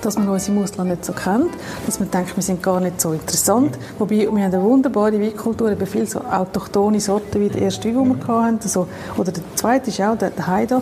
[0.01, 1.51] dass man uns im Ausland nicht so kennt,
[1.85, 3.77] dass man denkt, wir sind gar nicht so interessant.
[3.97, 8.09] Wobei, wir haben eine wunderbare Weinkultur, eben viele so autochtone Sorten wie der erste Wein,
[8.09, 8.87] den wir hatten, also,
[9.17, 10.81] oder der zweite ist auch der, der Haida.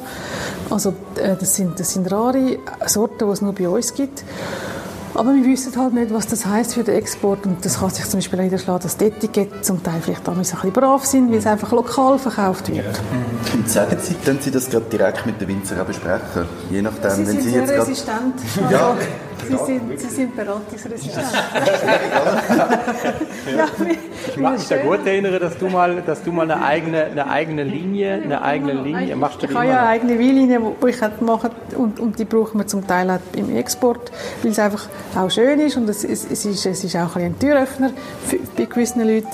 [0.70, 4.24] Also, äh, das sind, das sind rare Sorten, die es nur bei uns gibt.
[5.14, 7.46] Aber wir wissen halt nicht, was das heißt für den Export.
[7.46, 10.72] Und das kann sich zum Beispiel niederschlagen, dass die Etiketten zum Teil vielleicht ein bisschen
[10.72, 12.86] brav sind, weil es einfach lokal verkauft wird.
[12.86, 12.92] Ja.
[13.54, 16.46] Und sagen Sie, können Sie das gerade direkt mit den Winzern besprechen?
[16.70, 18.36] Je nachdem, Sie wenn sind Sie jetzt resistent.
[18.64, 18.98] Also, ja.
[19.48, 21.26] Sie sind, Sie sind beratungsresistent.
[23.56, 23.68] ja,
[24.28, 27.30] ich mag mich da gut erinnern, dass du mal, dass du mal eine eigene, eine
[27.30, 29.44] eigene Linie, eine eigene Linie machst.
[29.44, 32.86] Ich habe ja eine eigene Weinlinie, die ich mache und, und die brauchen wir zum
[32.86, 36.66] Teil auch im Export, weil es einfach auch schön ist und es, es, es, ist,
[36.66, 37.92] es ist auch ein, ein Türöffner
[38.26, 39.28] für, bei gewissen Leuten.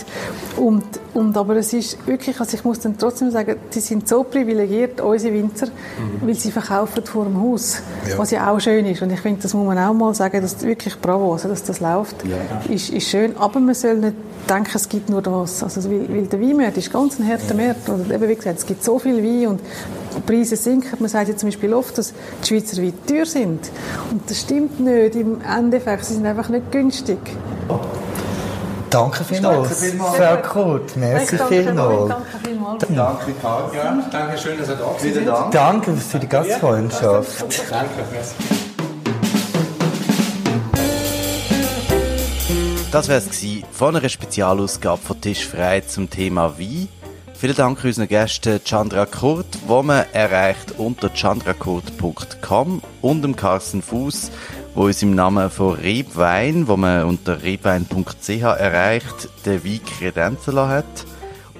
[0.57, 0.84] Und,
[1.14, 5.01] und, aber es ist wirklich, also ich muss dann trotzdem sagen, die sind so privilegiert,
[5.01, 6.28] unsere Winzer, mhm.
[6.28, 8.18] weil sie verkaufen vor dem Haus, ja.
[8.18, 9.01] was ja auch schön ist.
[9.01, 11.80] Und ich finde, das muss man auch mal sagen, dass wirklich bravo, also dass das
[11.80, 12.74] läuft, ja.
[12.74, 13.36] ist, ist schön.
[13.38, 14.16] Aber man soll nicht
[14.49, 15.64] denken, es gibt nur das.
[15.64, 17.89] Also, weil, weil der Weinmarkt ist ganz ein harter Markt.
[17.89, 19.62] Und eben, wie gesagt, es gibt so viel Wein und
[20.16, 20.97] die Preise sinken.
[20.99, 23.70] Man sagt ja zum Beispiel oft, dass die Schweizer Weine teuer sind.
[24.12, 25.16] Und das stimmt nicht.
[25.16, 27.20] Im Endeffekt, sie sind einfach nicht günstig.
[28.89, 29.70] Danke vielmals.
[29.70, 30.18] Danke vielmals.
[30.18, 30.97] Sehr gut.
[30.97, 32.10] Merci vielmals.
[32.10, 32.86] Danke vielmals.
[32.95, 33.72] Danke, Karl.
[33.74, 35.28] Ja, danke schön, dass ihr da seid.
[35.28, 35.51] Dank.
[35.51, 37.41] Danke für die Gastfreundschaft.
[37.72, 38.62] Danke, merci.
[42.94, 46.88] Das wäre es von einer Spezialausgabe von Tisch frei zum Thema Wein.
[47.34, 54.30] Vielen Dank unseren Gästen Chandra Kurt, wo man erreicht unter chandrakurt.com und dem Carsten Fuß
[54.76, 60.86] wo uns im Namen von Rebwein, wo man unter rebwein.ch erreicht, den Wein kredenzen hat.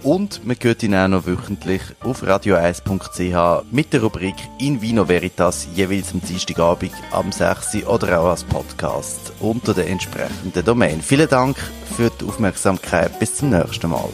[0.04, 5.66] Und man hört ihn auch noch wöchentlich auf radio1.ch mit der Rubrik In Vino Veritas
[5.74, 7.86] jeweils am Dienstagabend am 6.
[7.88, 11.02] oder auch als Podcast unter der entsprechenden Domain.
[11.02, 11.56] Vielen Dank
[11.96, 13.18] für die Aufmerksamkeit.
[13.18, 14.10] Bis zum nächsten Mal.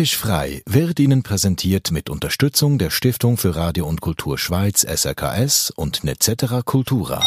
[0.00, 5.74] Tisch frei wird Ihnen präsentiert mit Unterstützung der Stiftung für Radio und Kultur Schweiz SRKS
[5.76, 7.22] und Netzetera Cultura.